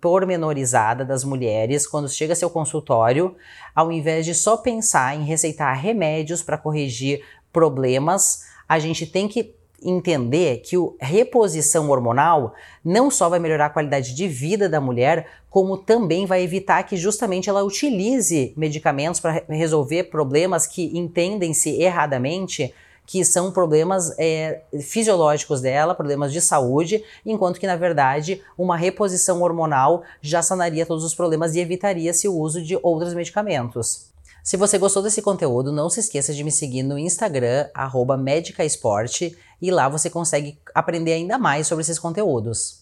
pormenorizada 0.00 1.04
das 1.04 1.24
mulheres 1.24 1.86
quando 1.86 2.08
chega 2.08 2.34
seu 2.34 2.50
consultório, 2.50 3.34
ao 3.74 3.90
invés 3.90 4.26
de 4.26 4.34
só 4.34 4.56
pensar 4.56 5.16
em 5.16 5.24
receitar 5.24 5.72
remédios 5.74 6.42
para 6.42 6.58
corrigir 6.58 7.24
problemas, 7.52 8.44
a 8.68 8.78
gente 8.78 9.06
tem 9.06 9.28
que 9.28 9.54
entender 9.84 10.58
que 10.58 10.76
o 10.76 10.96
reposição 11.00 11.90
hormonal 11.90 12.54
não 12.84 13.10
só 13.10 13.28
vai 13.28 13.38
melhorar 13.38 13.66
a 13.66 13.70
qualidade 13.70 14.14
de 14.14 14.28
vida 14.28 14.68
da 14.68 14.80
mulher, 14.80 15.26
como 15.50 15.76
também 15.76 16.24
vai 16.24 16.42
evitar 16.42 16.82
que 16.84 16.96
justamente 16.96 17.50
ela 17.50 17.64
utilize 17.64 18.54
medicamentos 18.56 19.20
para 19.20 19.42
resolver 19.48 20.04
problemas 20.04 20.66
que 20.66 20.96
entendem-se 20.96 21.70
erradamente 21.82 22.72
que 23.12 23.26
são 23.26 23.52
problemas 23.52 24.14
é, 24.18 24.62
fisiológicos 24.80 25.60
dela, 25.60 25.94
problemas 25.94 26.32
de 26.32 26.40
saúde, 26.40 27.04
enquanto 27.26 27.60
que, 27.60 27.66
na 27.66 27.76
verdade, 27.76 28.40
uma 28.56 28.74
reposição 28.74 29.42
hormonal 29.42 30.02
já 30.22 30.40
sanaria 30.40 30.86
todos 30.86 31.04
os 31.04 31.14
problemas 31.14 31.54
e 31.54 31.60
evitaria-se 31.60 32.26
o 32.26 32.34
uso 32.34 32.62
de 32.62 32.74
outros 32.82 33.12
medicamentos. 33.12 34.06
Se 34.42 34.56
você 34.56 34.78
gostou 34.78 35.02
desse 35.02 35.20
conteúdo, 35.20 35.70
não 35.70 35.90
se 35.90 36.00
esqueça 36.00 36.32
de 36.32 36.42
me 36.42 36.50
seguir 36.50 36.82
no 36.82 36.98
Instagram, 36.98 37.68
arroba 37.74 38.18
e 39.60 39.70
lá 39.70 39.90
você 39.90 40.08
consegue 40.08 40.58
aprender 40.74 41.12
ainda 41.12 41.36
mais 41.36 41.66
sobre 41.66 41.82
esses 41.82 41.98
conteúdos. 41.98 42.81